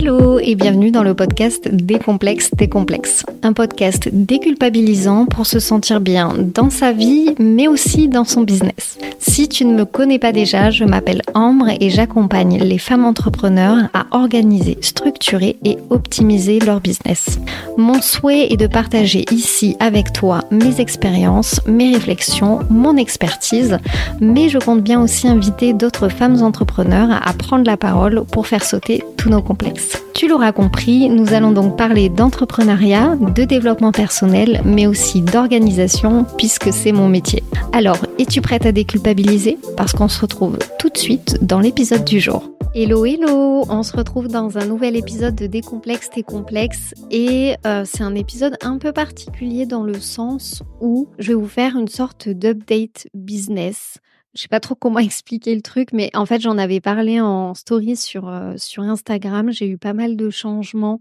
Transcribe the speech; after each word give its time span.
Hello 0.00 0.38
et 0.38 0.54
bienvenue 0.54 0.92
dans 0.92 1.02
le 1.02 1.12
podcast 1.12 1.68
Décomplexe 1.72 2.52
tes 2.56 2.68
complexes. 2.68 3.26
Un 3.42 3.52
podcast 3.52 4.08
déculpabilisant 4.12 5.26
pour 5.26 5.44
se 5.44 5.58
sentir 5.58 6.00
bien 6.00 6.36
dans 6.38 6.70
sa 6.70 6.92
vie 6.92 7.34
mais 7.40 7.66
aussi 7.66 8.06
dans 8.06 8.22
son 8.22 8.42
business. 8.42 8.96
Si 9.18 9.48
tu 9.48 9.64
ne 9.64 9.74
me 9.74 9.84
connais 9.84 10.20
pas 10.20 10.30
déjà, 10.30 10.70
je 10.70 10.84
m'appelle 10.84 11.22
Ambre 11.34 11.70
et 11.80 11.90
j'accompagne 11.90 12.58
les 12.58 12.78
femmes 12.78 13.04
entrepreneurs 13.04 13.88
à 13.92 14.06
organiser, 14.12 14.78
structurer 14.82 15.56
et 15.64 15.78
optimiser 15.90 16.60
leur 16.60 16.80
business. 16.80 17.40
Mon 17.76 18.00
souhait 18.00 18.52
est 18.52 18.56
de 18.56 18.68
partager 18.68 19.24
ici 19.32 19.76
avec 19.80 20.12
toi 20.12 20.44
mes 20.52 20.80
expériences, 20.80 21.60
mes 21.66 21.92
réflexions, 21.92 22.60
mon 22.70 22.96
expertise, 22.96 23.78
mais 24.20 24.48
je 24.48 24.58
compte 24.58 24.82
bien 24.82 25.02
aussi 25.02 25.26
inviter 25.26 25.72
d'autres 25.72 26.08
femmes 26.08 26.40
entrepreneurs 26.42 27.10
à 27.10 27.32
prendre 27.32 27.64
la 27.64 27.76
parole 27.76 28.22
pour 28.30 28.46
faire 28.46 28.62
sauter 28.62 29.02
tous 29.16 29.28
nos 29.28 29.42
complexes. 29.42 29.87
Tu 30.14 30.26
l'auras 30.26 30.52
compris, 30.52 31.08
nous 31.08 31.32
allons 31.32 31.52
donc 31.52 31.76
parler 31.76 32.08
d'entrepreneuriat, 32.08 33.16
de 33.16 33.44
développement 33.44 33.92
personnel, 33.92 34.62
mais 34.64 34.86
aussi 34.86 35.20
d'organisation, 35.22 36.26
puisque 36.36 36.72
c'est 36.72 36.92
mon 36.92 37.08
métier. 37.08 37.44
Alors, 37.72 37.98
es-tu 38.18 38.40
prête 38.40 38.66
à 38.66 38.72
déculpabiliser? 38.72 39.58
Parce 39.76 39.92
qu'on 39.92 40.08
se 40.08 40.20
retrouve 40.20 40.58
tout 40.78 40.88
de 40.88 40.98
suite 40.98 41.38
dans 41.42 41.60
l'épisode 41.60 42.04
du 42.04 42.18
jour. 42.18 42.50
Hello, 42.74 43.06
hello 43.06 43.64
On 43.70 43.82
se 43.82 43.96
retrouve 43.96 44.28
dans 44.28 44.58
un 44.58 44.66
nouvel 44.66 44.94
épisode 44.94 45.34
de 45.34 45.46
Décomplexe 45.46 46.10
et 47.10 47.54
euh, 47.66 47.84
c'est 47.86 48.02
un 48.02 48.14
épisode 48.14 48.56
un 48.60 48.78
peu 48.78 48.92
particulier 48.92 49.64
dans 49.64 49.84
le 49.84 49.94
sens 49.94 50.62
où 50.80 51.08
je 51.18 51.28
vais 51.28 51.34
vous 51.34 51.48
faire 51.48 51.76
une 51.76 51.88
sorte 51.88 52.28
d'update 52.28 53.06
business 53.14 53.98
je 54.34 54.42
sais 54.42 54.48
pas 54.48 54.60
trop 54.60 54.74
comment 54.74 54.98
expliquer 55.00 55.54
le 55.54 55.62
truc, 55.62 55.92
mais 55.92 56.10
en 56.14 56.26
fait, 56.26 56.40
j'en 56.40 56.58
avais 56.58 56.80
parlé 56.80 57.20
en 57.20 57.54
story 57.54 57.96
sur, 57.96 58.28
euh, 58.28 58.54
sur 58.56 58.82
Instagram. 58.82 59.50
J'ai 59.52 59.68
eu 59.68 59.78
pas 59.78 59.92
mal 59.92 60.16
de 60.16 60.30
changements 60.30 61.00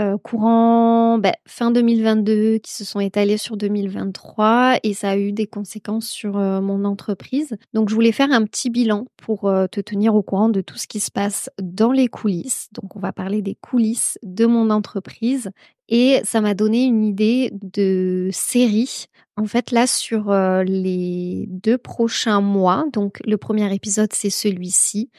euh, 0.00 0.16
courant 0.18 1.18
ben, 1.18 1.32
fin 1.46 1.70
2022 1.70 2.58
qui 2.58 2.72
se 2.72 2.84
sont 2.84 3.00
étalés 3.00 3.36
sur 3.36 3.56
2023 3.56 4.78
et 4.82 4.94
ça 4.94 5.10
a 5.10 5.16
eu 5.16 5.32
des 5.32 5.46
conséquences 5.46 6.08
sur 6.08 6.38
euh, 6.38 6.60
mon 6.60 6.84
entreprise. 6.84 7.56
Donc, 7.74 7.90
je 7.90 7.94
voulais 7.94 8.12
faire 8.12 8.32
un 8.32 8.44
petit 8.44 8.70
bilan 8.70 9.04
pour 9.16 9.42
te 9.70 9.80
tenir 9.80 10.14
au 10.14 10.22
courant 10.22 10.48
de 10.48 10.60
tout 10.60 10.78
ce 10.78 10.86
qui 10.86 11.00
se 11.00 11.10
passe 11.10 11.50
dans 11.60 11.92
les 11.92 12.08
coulisses. 12.08 12.68
Donc, 12.72 12.96
on 12.96 13.00
va 13.00 13.12
parler 13.12 13.42
des 13.42 13.54
coulisses 13.54 14.18
de 14.22 14.46
mon 14.46 14.70
entreprise 14.70 15.50
et 15.88 16.20
ça 16.24 16.40
m'a 16.40 16.54
donné 16.54 16.84
une 16.84 17.04
idée 17.04 17.52
de 17.52 18.30
série 18.32 19.06
en 19.36 19.46
fait, 19.46 19.70
là, 19.70 19.86
sur 19.86 20.32
les 20.64 21.46
deux 21.48 21.78
prochains 21.78 22.42
mois, 22.42 22.84
donc 22.92 23.20
le 23.24 23.38
premier 23.38 23.74
épisode, 23.74 24.12
c'est 24.12 24.28
celui-ci. 24.28 25.10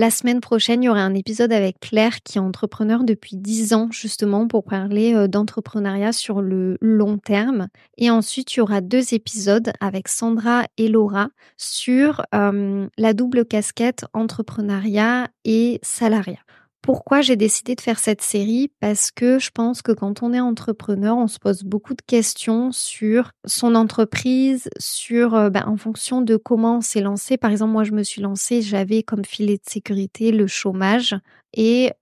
La 0.00 0.12
semaine 0.12 0.40
prochaine, 0.40 0.84
il 0.84 0.86
y 0.86 0.88
aura 0.88 1.00
un 1.00 1.14
épisode 1.14 1.52
avec 1.52 1.80
Claire 1.80 2.22
qui 2.22 2.38
est 2.38 2.40
entrepreneur 2.40 3.02
depuis 3.02 3.34
10 3.36 3.74
ans, 3.74 3.88
justement, 3.90 4.46
pour 4.46 4.62
parler 4.62 5.26
d'entrepreneuriat 5.26 6.12
sur 6.12 6.40
le 6.40 6.78
long 6.80 7.18
terme. 7.18 7.66
Et 7.96 8.08
ensuite, 8.08 8.54
il 8.54 8.58
y 8.58 8.60
aura 8.60 8.80
deux 8.80 9.12
épisodes 9.12 9.72
avec 9.80 10.06
Sandra 10.06 10.66
et 10.76 10.86
Laura 10.86 11.30
sur 11.56 12.22
la 12.32 13.12
double 13.12 13.44
casquette 13.44 14.04
entrepreneuriat 14.12 15.26
et 15.44 15.80
salariat. 15.82 16.38
Pourquoi 16.88 17.20
j'ai 17.20 17.36
décidé 17.36 17.74
de 17.74 17.82
faire 17.82 17.98
cette 17.98 18.22
série 18.22 18.72
Parce 18.80 19.10
que 19.10 19.38
je 19.38 19.50
pense 19.50 19.82
que 19.82 19.92
quand 19.92 20.22
on 20.22 20.32
est 20.32 20.40
entrepreneur, 20.40 21.18
on 21.18 21.26
se 21.26 21.38
pose 21.38 21.62
beaucoup 21.62 21.92
de 21.92 22.00
questions 22.00 22.72
sur 22.72 23.32
son 23.44 23.74
entreprise, 23.74 24.70
sur 24.78 25.34
euh, 25.34 25.50
ben, 25.50 25.64
en 25.66 25.76
fonction 25.76 26.22
de 26.22 26.38
comment 26.38 26.78
on 26.78 26.80
s'est 26.80 27.02
lancé. 27.02 27.36
Par 27.36 27.50
exemple, 27.50 27.72
moi, 27.72 27.84
je 27.84 27.92
me 27.92 28.02
suis 28.02 28.22
lancée, 28.22 28.62
j'avais 28.62 29.02
comme 29.02 29.22
filet 29.22 29.58
de 29.58 29.70
sécurité 29.70 30.32
le 30.32 30.46
chômage 30.46 31.14
et 31.52 31.92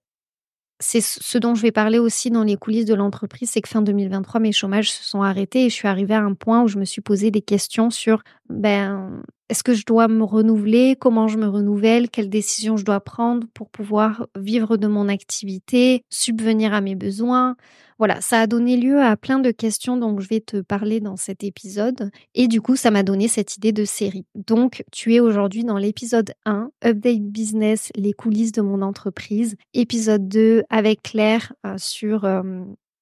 c'est 0.79 1.01
ce 1.01 1.37
dont 1.37 1.53
je 1.53 1.63
vais 1.63 1.73
parler 1.73 1.99
aussi 1.99 2.31
dans 2.31 2.43
les 2.43 2.55
coulisses 2.55 2.85
de 2.85 2.93
l'entreprise, 2.93 3.49
c'est 3.49 3.61
que 3.61 3.67
fin 3.67 3.81
2023, 3.81 4.39
mes 4.39 4.53
chômages 4.53 4.93
se 4.93 5.03
sont 5.03 5.21
arrêtés 5.21 5.65
et 5.65 5.69
je 5.69 5.75
suis 5.75 5.89
arrivée 5.89 6.13
à 6.13 6.21
un 6.21 6.33
point 6.33 6.63
où 6.63 6.69
je 6.69 6.79
me 6.79 6.85
suis 6.85 7.01
posé 7.01 7.29
des 7.29 7.41
questions 7.41 7.89
sur 7.89 8.23
ben, 8.47 9.21
est-ce 9.49 9.63
que 9.63 9.73
je 9.73 9.85
dois 9.85 10.07
me 10.07 10.23
renouveler? 10.23 10.95
Comment 10.99 11.27
je 11.27 11.37
me 11.37 11.47
renouvelle? 11.47 12.09
Quelles 12.09 12.29
décisions 12.29 12.75
je 12.75 12.83
dois 12.83 12.99
prendre 12.99 13.47
pour 13.53 13.69
pouvoir 13.69 14.27
vivre 14.37 14.77
de 14.77 14.87
mon 14.87 15.07
activité, 15.07 16.03
subvenir 16.09 16.73
à 16.73 16.81
mes 16.81 16.95
besoins? 16.95 17.55
Voilà, 17.97 18.21
ça 18.21 18.41
a 18.41 18.47
donné 18.47 18.77
lieu 18.77 19.01
à 19.01 19.15
plein 19.17 19.39
de 19.39 19.49
questions 19.51 19.97
dont 19.97 20.19
je 20.19 20.27
vais 20.27 20.41
te 20.41 20.57
parler 20.57 20.99
dans 20.99 21.15
cet 21.15 21.43
épisode. 21.43 22.11
Et 22.35 22.47
du 22.47 22.61
coup, 22.61 22.75
ça 22.75 22.91
m'a 22.91 23.03
donné 23.03 23.27
cette 23.27 23.57
idée 23.57 23.71
de 23.71 23.85
série. 23.85 24.25
Donc, 24.35 24.83
tu 24.91 25.15
es 25.15 25.19
aujourd'hui 25.19 25.63
dans 25.63 25.77
l'épisode 25.77 26.33
1, 26.45 26.69
Update 26.85 27.23
Business, 27.23 27.91
les 27.95 28.13
coulisses 28.13 28.51
de 28.51 28.61
mon 28.61 28.81
entreprise. 28.81 29.55
Épisode 29.73 30.27
2 30.27 30.63
avec 30.69 31.01
Claire 31.01 31.53
euh, 31.65 31.75
sur 31.77 32.25
euh, 32.25 32.41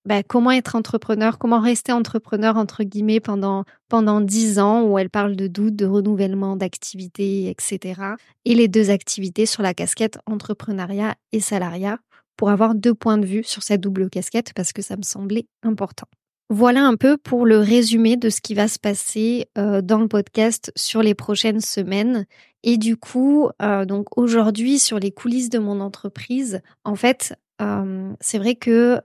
bah, 0.06 0.22
comment 0.24 0.52
être 0.52 0.76
entrepreneur, 0.76 1.38
comment 1.40 1.60
rester 1.60 1.92
entrepreneur 1.92 2.58
entre 2.58 2.84
guillemets 2.84 3.20
pendant 3.20 3.64
pendant 3.90 4.22
dix 4.22 4.60
ans 4.60 4.84
où 4.84 4.98
elle 5.00 5.10
parle 5.10 5.36
de 5.36 5.48
doute, 5.48 5.76
de 5.76 5.86
renouvellement 5.86 6.56
d'activité, 6.56 7.50
etc. 7.50 8.02
Et 8.46 8.56
les 8.56 8.68
deux 8.68 8.90
activités 8.90 9.46
sur 9.46 9.64
la 9.64 9.74
casquette 9.74 10.20
entrepreneuriat 10.26 11.16
et 11.32 11.40
salariat 11.40 12.00
pour 12.38 12.50
avoir 12.50 12.76
deux 12.76 12.94
points 12.94 13.18
de 13.18 13.26
vue 13.26 13.44
sur 13.44 13.64
cette 13.64 13.82
double 13.82 14.10
casquette 14.10 14.54
parce 14.54 14.74
que 14.74 14.82
ça 14.82 14.98
me 14.98 15.04
semblait 15.04 15.48
important. 15.64 16.08
Voilà 16.52 16.86
un 16.86 16.96
peu 16.96 17.18
pour 17.18 17.48
le 17.48 17.58
résumé 17.58 18.18
de 18.18 18.30
ce 18.30 18.40
qui 18.40 18.54
va 18.54 18.68
se 18.68 18.78
passer 18.78 19.48
euh, 19.58 19.82
dans 19.82 20.00
le 20.00 20.08
podcast 20.08 20.72
sur 20.76 21.02
les 21.02 21.16
prochaines 21.16 21.62
semaines. 21.62 22.28
Et 22.62 22.78
du 22.78 22.98
coup, 22.98 23.50
euh, 23.64 23.86
donc 23.86 24.16
aujourd'hui 24.16 24.78
sur 24.78 25.00
les 25.00 25.12
coulisses 25.12 25.50
de 25.50 25.58
mon 25.58 25.80
entreprise, 25.80 26.62
en 26.84 26.96
fait, 26.96 27.36
euh, 27.62 28.14
c'est 28.20 28.38
vrai 28.38 28.54
que 28.54 29.02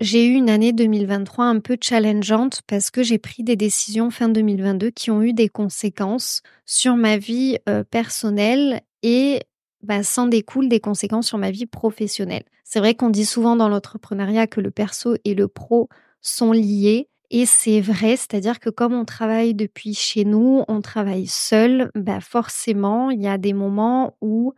j'ai 0.00 0.26
eu 0.26 0.34
une 0.34 0.50
année 0.50 0.72
2023 0.72 1.44
un 1.44 1.60
peu 1.60 1.76
challengeante 1.80 2.62
parce 2.66 2.90
que 2.90 3.02
j'ai 3.02 3.18
pris 3.18 3.42
des 3.44 3.56
décisions 3.56 4.10
fin 4.10 4.28
2022 4.28 4.90
qui 4.90 5.10
ont 5.10 5.22
eu 5.22 5.32
des 5.32 5.48
conséquences 5.48 6.42
sur 6.66 6.96
ma 6.96 7.18
vie 7.18 7.58
euh, 7.68 7.84
personnelle 7.84 8.80
et 9.02 9.40
bah, 9.82 10.02
sans 10.02 10.26
découle 10.26 10.68
des 10.68 10.80
conséquences 10.80 11.28
sur 11.28 11.38
ma 11.38 11.50
vie 11.50 11.66
professionnelle. 11.66 12.44
C'est 12.64 12.78
vrai 12.78 12.94
qu'on 12.94 13.10
dit 13.10 13.26
souvent 13.26 13.56
dans 13.56 13.68
l'entrepreneuriat 13.68 14.46
que 14.46 14.60
le 14.60 14.70
perso 14.70 15.16
et 15.24 15.34
le 15.34 15.48
pro 15.48 15.88
sont 16.20 16.52
liés. 16.52 17.08
Et 17.30 17.46
c'est 17.46 17.80
vrai, 17.80 18.16
c'est-à-dire 18.16 18.60
que 18.60 18.70
comme 18.70 18.92
on 18.92 19.04
travaille 19.04 19.54
depuis 19.54 19.94
chez 19.94 20.24
nous, 20.24 20.64
on 20.68 20.80
travaille 20.80 21.26
seul, 21.26 21.90
bah 21.94 22.20
forcément, 22.20 23.10
il 23.10 23.22
y 23.22 23.26
a 23.26 23.38
des 23.38 23.52
moments 23.52 24.16
où 24.20 24.52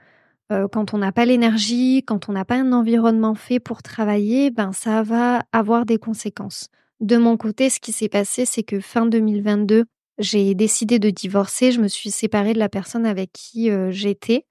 euh, 0.52 0.68
quand 0.68 0.94
on 0.94 0.98
n'a 0.98 1.12
pas 1.12 1.24
l'énergie, 1.24 2.02
quand 2.06 2.28
on 2.28 2.32
n'a 2.32 2.44
pas 2.44 2.56
un 2.56 2.72
environnement 2.72 3.34
fait 3.34 3.60
pour 3.60 3.82
travailler, 3.82 4.50
ben 4.50 4.72
ça 4.72 5.02
va 5.02 5.42
avoir 5.52 5.86
des 5.86 5.98
conséquences. 5.98 6.68
De 7.00 7.16
mon 7.16 7.36
côté, 7.36 7.70
ce 7.70 7.80
qui 7.80 7.92
s'est 7.92 8.08
passé, 8.08 8.44
c'est 8.44 8.62
que 8.62 8.80
fin 8.80 9.06
2022, 9.06 9.84
j'ai 10.18 10.54
décidé 10.54 10.98
de 10.98 11.10
divorcer. 11.10 11.72
Je 11.72 11.80
me 11.80 11.88
suis 11.88 12.10
séparée 12.10 12.52
de 12.52 12.58
la 12.58 12.68
personne 12.68 13.06
avec 13.06 13.32
qui 13.32 13.70
euh, 13.70 13.90
j'étais. 13.90 14.46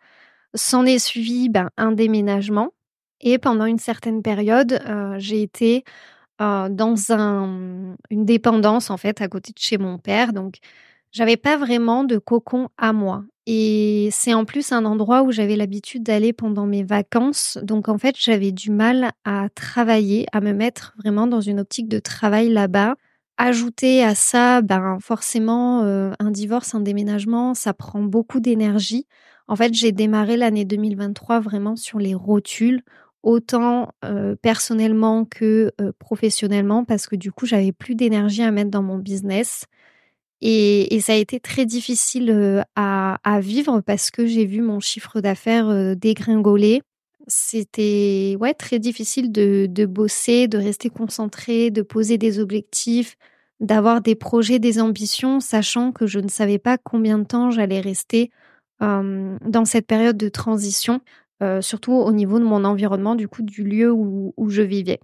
S'en 0.56 0.86
est 0.86 1.00
suivi 1.00 1.50
ben, 1.50 1.70
un 1.78 1.92
déménagement. 1.92 2.74
Et 3.22 3.38
pendant 3.38 3.66
une 3.66 3.80
certaine 3.80 4.22
période, 4.22 4.82
euh, 4.88 5.16
j'ai 5.18 5.42
été 5.42 5.84
dans 6.40 6.96
un, 7.12 7.96
une 8.10 8.26
dépendance 8.26 8.90
en 8.90 8.98
fait 8.98 9.22
à 9.22 9.30
côté 9.30 9.54
de 9.54 9.60
chez 9.60 9.78
mon 9.78 9.98
père. 9.98 10.34
Donc, 10.34 10.58
j'avais 11.14 11.38
pas 11.38 11.56
vraiment 11.56 12.04
de 12.04 12.18
cocon 12.18 12.68
à 12.78 12.92
moi. 12.92 13.24
Et 13.46 14.08
c'est 14.12 14.34
en 14.34 14.46
plus 14.46 14.72
un 14.72 14.86
endroit 14.86 15.24
où 15.24 15.32
j'avais 15.32 15.58
l'habitude 15.58 16.04
d'aller 16.04 16.32
pendant 16.32 16.66
mes 16.66 16.84
vacances. 16.84 17.58
Donc 17.62 17.90
en 17.90 17.98
fait, 17.98 18.16
j'avais 18.18 18.52
du 18.54 18.72
mal 18.72 19.12
à 19.26 19.50
travailler, 19.54 20.26
à 20.32 20.40
me 20.40 20.54
mettre 20.54 20.94
vraiment 20.98 21.28
dans 21.28 21.42
une 21.42 21.60
optique 21.60 21.90
de 21.90 22.00
travail 22.00 22.50
là-bas. 22.50 22.96
Ajouter 23.38 24.04
à 24.04 24.16
ça, 24.16 24.62
ben 24.62 24.98
forcément, 25.02 25.84
euh, 25.84 26.12
un 26.20 26.32
divorce, 26.32 26.74
un 26.76 26.80
déménagement, 26.80 27.54
ça 27.54 27.74
prend 27.74 28.02
beaucoup 28.02 28.40
d'énergie. 28.40 29.08
En 29.48 29.56
fait, 29.58 29.74
j'ai 29.74 29.92
démarré 29.92 30.38
l'année 30.38 30.66
2023 30.66 31.40
vraiment 31.42 31.76
sur 31.76 32.00
les 32.00 32.14
rotules, 32.14 32.82
autant 33.24 33.90
euh, 34.06 34.36
personnellement 34.42 35.26
que 35.26 35.72
euh, 35.82 35.92
professionnellement, 36.00 36.86
parce 36.86 37.08
que 37.08 37.16
du 37.16 37.32
coup, 37.32 37.46
j'avais 37.46 37.72
plus 37.72 37.96
d'énergie 37.96 38.44
à 38.44 38.52
mettre 38.52 38.70
dans 38.72 38.84
mon 38.84 39.00
business. 39.00 39.66
Et, 40.46 41.00
ça 41.00 41.14
a 41.14 41.16
été 41.16 41.40
très 41.40 41.66
difficile 41.66 42.30
euh, 42.30 42.62
à, 42.76 43.40
vivre 43.40 43.80
parce 43.80 44.12
que 44.12 44.26
j'ai 44.26 44.46
vu 44.46 44.62
mon 44.62 44.82
chiffre 44.82 45.22
d'affaires 45.22 45.70
euh, 45.70 45.96
dégringoler. 45.96 46.82
C'était 47.28 48.36
ouais 48.42 48.54
très 48.54 48.78
difficile 48.80 49.32
de, 49.32 49.86
bosser, 49.86 50.50
de 50.50 50.58
rester 50.58 50.90
concentré, 50.90 51.72
de 51.72 51.82
poser 51.82 52.18
des 52.18 52.40
objectifs, 52.40 53.16
d'avoir 53.62 54.02
des 54.02 54.16
projets, 54.16 54.60
des 54.60 54.82
ambitions, 54.82 55.40
sachant 55.40 55.94
que 55.94 56.08
je 56.08 56.20
ne 56.20 56.28
savais 56.28 56.60
pas 56.60 56.78
combien 56.78 57.20
de 57.20 57.24
temps 57.24 57.50
j'allais 57.50 57.80
rester 57.80 58.30
dans 58.82 59.64
cette 59.64 59.88
période 59.88 60.18
de 60.18 60.28
transition, 60.28 61.00
euh, 61.42 61.62
surtout 61.62 61.94
au 61.94 62.12
niveau 62.12 62.38
de 62.38 62.44
mon 62.44 62.66
environnement, 62.66 63.16
du 63.16 63.30
coup 63.30 63.44
du 63.44 63.64
lieu 63.64 63.94
où, 63.94 64.34
je 64.50 64.62
vivais. 64.62 65.00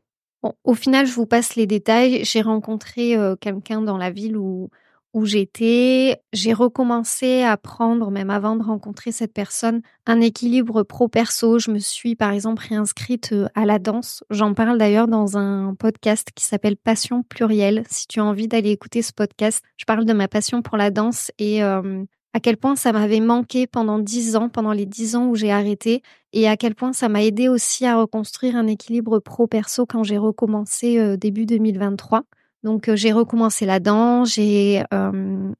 au 0.65 0.73
final, 0.73 1.05
je 1.05 1.13
vous 1.13 1.25
passe 1.25 1.55
les 1.55 1.65
détails. 1.65 2.25
J'ai 2.25 2.41
rencontré 2.41 3.15
quelqu'un 3.39 3.81
dans 3.81 3.97
la 3.97 4.11
ville 4.11 4.35
où 4.35 4.69
où 5.13 5.25
j'étais. 5.25 6.21
J'ai 6.33 6.53
recommencé 6.53 7.43
à 7.43 7.57
prendre, 7.57 8.11
même 8.11 8.29
avant 8.29 8.55
de 8.55 8.63
rencontrer 8.63 9.11
cette 9.11 9.33
personne, 9.33 9.81
un 10.05 10.21
équilibre 10.21 10.83
pro-perso. 10.83 11.59
Je 11.59 11.71
me 11.71 11.79
suis 11.79 12.15
par 12.15 12.31
exemple 12.31 12.63
réinscrite 12.67 13.31
euh, 13.33 13.47
à 13.55 13.65
la 13.65 13.79
danse. 13.79 14.23
J'en 14.29 14.53
parle 14.53 14.77
d'ailleurs 14.77 15.07
dans 15.07 15.37
un 15.37 15.73
podcast 15.75 16.29
qui 16.35 16.45
s'appelle 16.45 16.77
Passion 16.77 17.23
plurielle. 17.23 17.83
Si 17.89 18.07
tu 18.07 18.19
as 18.19 18.25
envie 18.25 18.47
d'aller 18.47 18.71
écouter 18.71 19.01
ce 19.01 19.13
podcast, 19.13 19.63
je 19.77 19.85
parle 19.85 20.05
de 20.05 20.13
ma 20.13 20.27
passion 20.27 20.61
pour 20.61 20.77
la 20.77 20.91
danse 20.91 21.31
et 21.39 21.63
euh, 21.63 22.03
à 22.33 22.39
quel 22.39 22.57
point 22.57 22.75
ça 22.75 22.91
m'avait 22.91 23.19
manqué 23.19 23.65
pendant 23.65 23.97
dix 23.97 24.35
ans, 24.35 24.49
pendant 24.49 24.71
les 24.71 24.85
dix 24.85 25.15
ans 25.15 25.27
où 25.27 25.35
j'ai 25.35 25.51
arrêté, 25.51 26.03
et 26.31 26.47
à 26.47 26.57
quel 26.57 26.75
point 26.75 26.93
ça 26.93 27.09
m'a 27.09 27.23
aidé 27.23 27.49
aussi 27.49 27.85
à 27.85 27.97
reconstruire 27.97 28.55
un 28.55 28.67
équilibre 28.67 29.19
pro-perso 29.19 29.85
quand 29.87 30.03
j'ai 30.03 30.17
recommencé 30.17 30.99
euh, 30.99 31.17
début 31.17 31.45
2023. 31.45 32.23
Donc 32.63 32.93
j'ai 32.93 33.11
recommencé 33.13 33.65
la 33.65 33.79
danse, 33.79 34.33
j'ai 34.33 34.83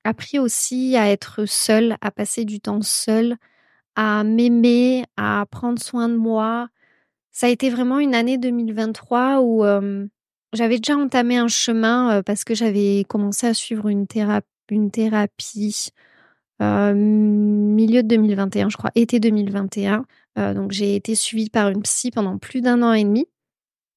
appris 0.04 0.40
aussi 0.40 0.98
à 0.98 1.10
être 1.10 1.46
seule, 1.46 1.96
à 2.02 2.12
passer 2.12 2.44
du 2.46 2.60
temps 2.60 2.82
seule, 2.82 3.38
à 3.96 4.24
m'aimer, 4.24 5.06
à 5.18 5.46
prendre 5.50 5.82
soin 5.82 6.10
de 6.10 6.16
moi. 6.16 6.68
Ça 7.32 7.48
a 7.48 7.50
été 7.50 7.70
vraiment 7.70 8.00
une 8.00 8.16
année 8.16 8.38
2023 8.38 9.40
où 9.42 9.64
j'avais 10.54 10.78
déjà 10.78 10.98
entamé 10.98 11.38
un 11.38 11.48
chemin 11.48 12.22
parce 12.24 12.44
que 12.44 12.54
j'avais 12.54 13.06
commencé 13.08 13.48
à 13.48 13.54
suivre 13.54 13.88
une, 13.88 14.06
une 14.70 14.92
thérapie 14.92 15.92
milieu 16.60 18.04
de 18.04 18.08
2021, 18.10 18.70
je 18.70 18.76
crois, 18.76 18.92
été 18.96 19.22
2021. 19.22 20.06
donc 20.36 20.72
j'ai 20.74 20.96
été 20.96 21.16
suivie 21.16 21.50
par 21.50 21.70
une 21.70 21.82
psy 21.84 22.12
pendant 22.12 22.38
plus 22.38 22.60
d'un 22.60 22.84
an 22.84 22.92
et 22.92 23.06
demi. 23.06 23.26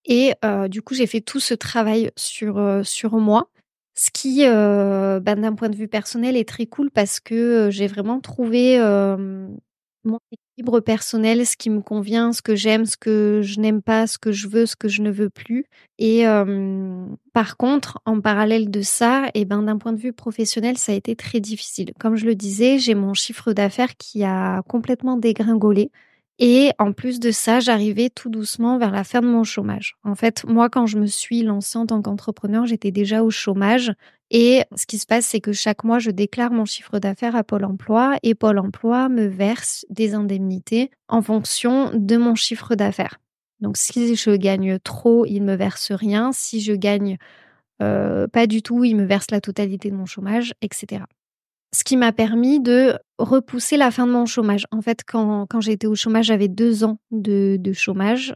Et 0.04 0.32
du 0.68 0.82
coup, 0.82 0.94
j'ai 0.94 1.06
fait 1.06 1.20
tout 1.20 1.40
ce 1.40 1.54
travail 1.54 2.10
sur, 2.16 2.80
sur 2.84 3.14
moi, 3.16 3.48
ce 3.94 4.10
qui, 4.12 4.44
ben, 4.44 5.20
d'un 5.20 5.54
point 5.54 5.68
de 5.68 5.76
vue 5.76 5.88
personnel, 5.88 6.36
est 6.36 6.48
très 6.48 6.66
cool 6.66 6.90
parce 6.90 7.20
que 7.20 7.68
j'ai 7.70 7.86
vraiment 7.86 8.20
trouvé 8.20 8.78
mon 10.04 10.18
équilibre 10.32 10.80
personnel, 10.80 11.46
ce 11.46 11.56
qui 11.56 11.70
me 11.70 11.80
convient, 11.80 12.32
ce 12.32 12.42
que 12.42 12.56
j'aime, 12.56 12.86
ce 12.86 12.96
que 12.96 13.40
je 13.44 13.60
n'aime 13.60 13.82
pas, 13.82 14.08
ce 14.08 14.18
que 14.18 14.32
je 14.32 14.48
veux, 14.48 14.66
ce 14.66 14.74
que 14.74 14.88
je 14.88 15.00
ne 15.02 15.10
veux 15.12 15.30
plus. 15.30 15.64
Et 15.98 16.24
par 17.32 17.56
contre, 17.56 18.00
en 18.04 18.20
parallèle 18.20 18.70
de 18.70 18.80
ça, 18.82 19.28
et 19.34 19.44
ben, 19.44 19.62
d'un 19.62 19.78
point 19.78 19.92
de 19.92 20.00
vue 20.00 20.12
professionnel, 20.12 20.76
ça 20.78 20.92
a 20.92 20.94
été 20.96 21.14
très 21.14 21.38
difficile. 21.40 21.92
Comme 22.00 22.16
je 22.16 22.26
le 22.26 22.34
disais, 22.34 22.78
j'ai 22.78 22.94
mon 22.96 23.14
chiffre 23.14 23.52
d'affaires 23.52 23.96
qui 23.96 24.24
a 24.24 24.62
complètement 24.68 25.16
dégringolé. 25.16 25.90
Et 26.44 26.72
en 26.80 26.92
plus 26.92 27.20
de 27.20 27.30
ça, 27.30 27.60
j'arrivais 27.60 28.10
tout 28.10 28.28
doucement 28.28 28.76
vers 28.76 28.90
la 28.90 29.04
fin 29.04 29.20
de 29.20 29.28
mon 29.28 29.44
chômage. 29.44 29.94
En 30.02 30.16
fait, 30.16 30.44
moi, 30.44 30.68
quand 30.68 30.86
je 30.86 30.98
me 30.98 31.06
suis 31.06 31.44
lancée 31.44 31.78
en 31.78 31.86
tant 31.86 32.02
qu'entrepreneur, 32.02 32.66
j'étais 32.66 32.90
déjà 32.90 33.22
au 33.22 33.30
chômage. 33.30 33.92
Et 34.32 34.64
ce 34.74 34.84
qui 34.86 34.98
se 34.98 35.06
passe, 35.06 35.24
c'est 35.24 35.38
que 35.38 35.52
chaque 35.52 35.84
mois, 35.84 36.00
je 36.00 36.10
déclare 36.10 36.50
mon 36.50 36.64
chiffre 36.64 36.98
d'affaires 36.98 37.36
à 37.36 37.44
Pôle 37.44 37.64
Emploi 37.64 38.16
et 38.24 38.34
Pôle 38.34 38.58
Emploi 38.58 39.08
me 39.08 39.28
verse 39.28 39.86
des 39.88 40.14
indemnités 40.14 40.90
en 41.06 41.22
fonction 41.22 41.92
de 41.94 42.16
mon 42.16 42.34
chiffre 42.34 42.74
d'affaires. 42.74 43.20
Donc, 43.60 43.76
si 43.76 44.16
je 44.16 44.30
gagne 44.32 44.80
trop, 44.80 45.24
il 45.26 45.42
me 45.42 45.54
verse 45.54 45.92
rien. 45.92 46.32
Si 46.32 46.60
je 46.60 46.72
gagne 46.72 47.18
euh, 47.80 48.26
pas 48.26 48.48
du 48.48 48.62
tout, 48.62 48.82
il 48.82 48.96
me 48.96 49.04
verse 49.04 49.30
la 49.30 49.40
totalité 49.40 49.92
de 49.92 49.94
mon 49.94 50.06
chômage, 50.06 50.54
etc 50.60 51.04
ce 51.74 51.84
qui 51.84 51.96
m'a 51.96 52.12
permis 52.12 52.60
de 52.60 52.98
repousser 53.18 53.76
la 53.76 53.90
fin 53.90 54.06
de 54.06 54.12
mon 54.12 54.26
chômage. 54.26 54.66
En 54.70 54.82
fait, 54.82 55.00
quand, 55.06 55.46
j'étais 55.60 55.86
au 55.86 55.94
chômage, 55.94 56.26
j'avais 56.26 56.48
deux 56.48 56.84
ans 56.84 56.98
de, 57.10 57.58
chômage. 57.72 58.34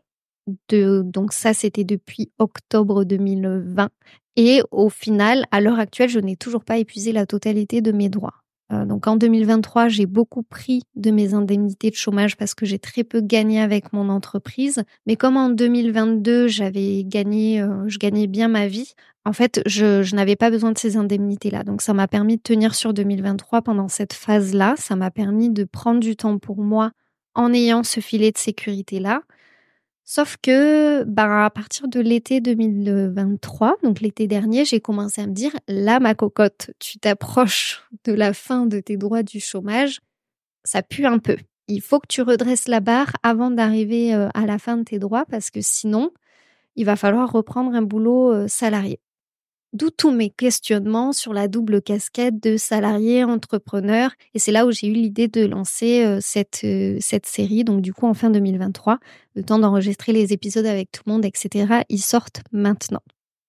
Donc 0.71 1.33
ça, 1.33 1.53
c'était 1.53 1.85
depuis 1.85 2.31
octobre 2.39 3.05
2020. 3.05 3.91
Et 4.37 4.63
au 4.71 4.89
final, 4.89 5.45
à 5.51 5.61
l'heure 5.61 5.79
actuelle, 5.79 6.09
je 6.09 6.21
n'ai 6.21 6.37
toujours 6.37 6.65
pas 6.65 6.79
épuisé 6.79 7.13
la 7.13 7.27
totalité 7.27 7.81
de 7.81 7.93
mes 7.93 8.09
droits. 8.09 8.35
Euh, 8.73 8.85
donc 8.85 9.07
en 9.07 9.17
2023, 9.17 9.89
j'ai 9.89 10.07
beaucoup 10.07 10.43
pris 10.43 10.83
de 10.97 11.11
mes 11.11 11.35
indemnités 11.35 11.91
de 11.91 11.95
chômage 11.95 12.37
parce 12.37 12.55
que 12.55 12.67
j'ai 12.67 12.79
très 12.79 13.05
peu 13.05 13.21
gagné 13.21 13.61
avec 13.61 13.93
mon 13.93 14.09
entreprise. 14.09 14.83
Mais 15.07 15.17
comme 15.17 15.37
en 15.37 15.51
2022, 15.51 16.49
j'avais 16.49 17.05
gagné, 17.05 17.63
euh, 17.63 17.85
je 17.87 17.99
gagnais 17.99 18.27
bien 18.27 18.49
ma 18.49 18.67
vie, 18.67 18.93
en 19.27 19.33
fait, 19.33 19.61
je, 19.67 20.15
n'avais 20.15 20.37
pas 20.37 20.51
besoin 20.51 20.71
de 20.71 20.79
ces 20.79 20.97
indemnités-là. 20.97 21.65
Donc 21.65 21.83
ça 21.83 21.93
m'a 21.93 22.07
permis 22.07 22.37
de 22.37 22.43
tenir 22.43 22.77
sur 22.77 22.95
2023 22.95 23.61
pendant 23.61 23.89
cette 23.89 24.13
phase-là. 24.13 24.77
Ça 24.79 24.95
m'a 24.95 25.11
permis 25.11 25.51
de 25.51 25.65
prendre 25.65 25.99
du 25.99 26.15
temps 26.15 26.39
pour 26.39 26.59
moi 26.59 26.93
en 27.35 27.53
ayant 27.53 27.83
ce 27.83 27.99
filet 27.99 28.31
de 28.31 28.39
sécurité-là. 28.39 29.23
Sauf 30.05 30.37
que, 30.41 31.03
bah, 31.03 31.47
à 31.47 31.51
partir 31.51 31.89
de 31.89 31.99
l'été 31.99 32.41
2023, 32.41 33.79
donc 33.83 34.01
l'été 34.01 34.29
dernier, 34.29 34.65
j'ai 34.65 34.79
commencé 34.79 35.21
à 35.21 35.27
me 35.27 35.33
dire, 35.33 35.51
là, 35.67 35.99
ma 35.99 36.15
cocotte, 36.15 36.71
tu 36.79 37.01
t'approches 37.01 37.83
de 38.05 38.13
la 38.13 38.33
fin 38.33 38.67
de 38.67 38.79
tes 38.79 38.97
droits 38.97 39.25
du 39.25 39.41
chômage, 39.41 40.03
ça 40.63 40.85
pue 40.85 41.05
un 41.05 41.19
peu. 41.19 41.37
Il 41.67 41.81
faut 41.81 41.99
que 41.99 42.07
tu 42.09 42.23
redresses 42.23 42.69
la 42.69 42.79
barre 42.79 43.11
avant 43.25 43.51
d'arriver 43.51 44.15
euh, 44.15 44.29
à 44.35 44.47
la 44.47 44.61
fin 44.61 44.77
de 44.77 44.85
tes 44.85 45.01
droits 45.01 45.25
parce 45.29 45.51
que 45.51 45.61
sinon, 45.63 46.13
il 46.77 46.85
va 46.85 46.95
falloir 46.95 47.33
reprendre 47.33 47.75
un 47.75 47.83
boulot 47.83 48.33
euh, 48.33 48.47
salarié. 48.47 49.01
D'où 49.77 49.91
tous 49.91 50.11
mes 50.11 50.31
questionnements 50.31 51.13
sur 51.13 51.35
la 51.35 51.49
double 51.49 51.83
casquette 51.83 52.43
de 52.43 52.57
salarié 52.57 53.25
entrepreneur. 53.25 54.11
Et 54.33 54.39
c'est 54.39 54.51
là 54.51 54.65
où 54.65 54.73
j'ai 54.73 54.87
eu 54.87 54.95
l'idée 54.95 55.29
de 55.29 55.45
lancer 55.45 56.03
euh, 56.03 56.19
cette, 56.23 56.63
euh, 56.65 56.97
cette 56.99 57.27
série. 57.27 57.63
Donc 57.63 57.83
du 57.83 57.93
coup, 57.93 58.07
en 58.07 58.15
fin 58.15 58.31
2023, 58.31 58.99
le 59.35 59.43
temps 59.43 59.59
d'enregistrer 59.59 60.15
les 60.15 60.33
épisodes 60.33 60.65
avec 60.65 60.91
tout 60.93 61.03
le 61.05 61.13
monde, 61.13 61.27
etc., 61.27 61.83
ils 61.91 62.01
sortent 62.01 62.41
maintenant. 62.53 63.03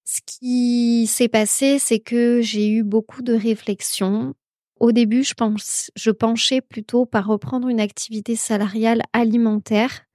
Ce 0.04 0.20
qui 0.26 1.08
s'est 1.08 1.30
passé, 1.30 1.80
c'est 1.80 2.00
que 2.00 2.42
j'ai 2.42 2.68
eu 2.72 2.84
beaucoup 2.84 3.22
de 3.22 3.34
réflexions. 3.34 4.34
Au 4.82 4.92
début, 4.92 5.24
je, 5.24 5.34
pense, 5.34 5.92
je 5.96 6.12
penchais 6.12 6.60
plutôt 6.60 7.06
par 7.06 7.26
reprendre 7.26 7.70
une 7.70 7.80
activité 7.80 8.36
salariale 8.36 9.02
alimentaire 9.14 10.07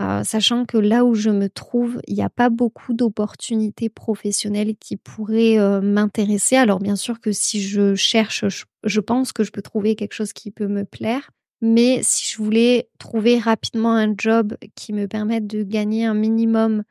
euh, 0.00 0.24
sachant 0.24 0.64
que 0.64 0.76
là 0.76 1.04
où 1.04 1.14
je 1.14 1.30
me 1.30 1.48
trouve, 1.48 2.00
il 2.08 2.14
n'y 2.14 2.22
a 2.22 2.30
pas 2.30 2.50
beaucoup 2.50 2.94
d'opportunités 2.94 3.88
professionnelles 3.88 4.74
qui 4.76 4.96
pourraient 4.96 5.58
euh, 5.58 5.80
m'intéresser. 5.80 6.56
Alors 6.56 6.80
bien 6.80 6.96
sûr 6.96 7.20
que 7.20 7.30
si 7.30 7.62
je 7.62 7.94
cherche, 7.94 8.44
je, 8.82 9.00
pense 9.00 9.32
que 9.32 9.44
je 9.44 9.52
peux 9.52 9.62
trouver 9.62 9.94
quelque 9.94 10.14
chose 10.14 10.32
qui 10.32 10.50
peut 10.50 10.66
me 10.66 10.84
plaire. 10.84 11.30
Mais 11.60 12.00
si 12.02 12.30
je 12.30 12.42
voulais 12.42 12.88
trouver 12.98 13.38
rapidement 13.38 13.94
un 13.94 14.14
job 14.18 14.56
qui 14.74 14.92
me 14.92 15.06
permette 15.06 15.46
de 15.46 15.62
gagner 15.62 16.04
un 16.04 16.14
minimum, 16.14 16.82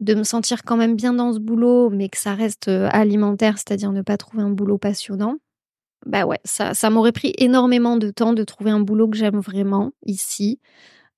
de 0.00 0.14
me 0.14 0.24
sentir 0.24 0.64
quand 0.64 0.76
même 0.76 0.96
bien 0.96 1.12
dans 1.12 1.32
ce 1.32 1.38
boulot, 1.38 1.90
mais 1.90 2.08
que 2.08 2.18
ça 2.18 2.34
reste 2.34 2.68
euh, 2.68 2.88
alimentaire, 2.90 3.58
c'est-à-dire 3.58 3.92
ne 3.92 4.02
pas 4.02 4.16
trouver 4.16 4.42
un 4.42 4.50
boulot 4.50 4.78
passionnant, 4.78 5.36
bah 6.06 6.26
ouais, 6.26 6.40
ça, 6.44 6.74
ça 6.74 6.90
m'aurait 6.90 7.12
pris 7.12 7.32
énormément 7.38 7.96
de 7.96 8.10
temps 8.10 8.32
de 8.32 8.44
trouver 8.44 8.70
un 8.70 8.80
boulot 8.80 9.08
que 9.08 9.16
j'aime 9.16 9.40
vraiment 9.40 9.92
ici. 10.04 10.58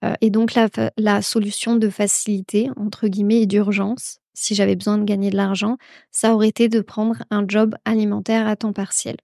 Euh, 0.04 0.14
et 0.20 0.30
donc 0.30 0.52
la, 0.96 1.22
solution 1.22 1.76
de 1.76 1.88
facilité, 1.88 2.70
entre 2.76 3.08
guillemets, 3.08 3.42
et 3.42 3.46
d'urgence, 3.46 4.18
si 4.34 4.54
j'avais 4.54 4.76
besoin 4.76 4.98
de 4.98 5.04
gagner 5.04 5.30
de 5.30 5.36
l'argent, 5.36 5.78
ça 6.10 6.34
aurait 6.34 6.48
été 6.48 6.68
de 6.68 6.80
prendre 6.80 7.16
un 7.30 7.44
job 7.48 7.74
alimentaire 7.84 8.46
à 8.46 8.56
temps 8.56 8.72
partiel. 8.72 9.16